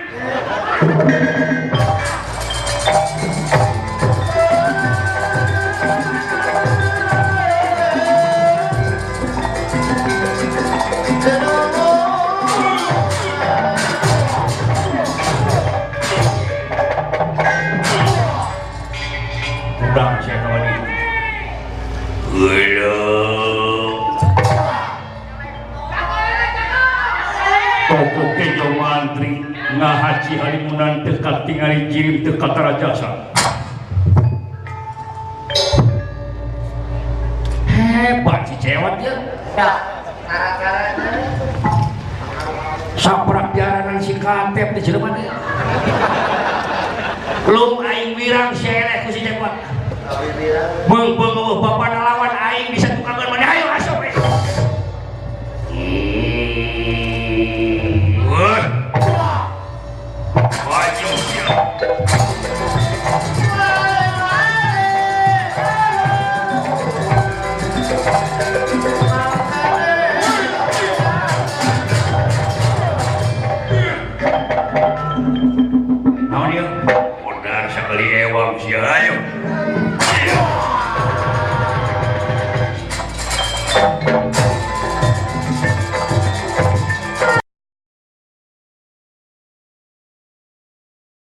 Tingali 31.47 31.89
jirim 31.89 32.21
dekat 32.25 32.51
tarajasa 32.53 33.09
hebat 33.09 33.24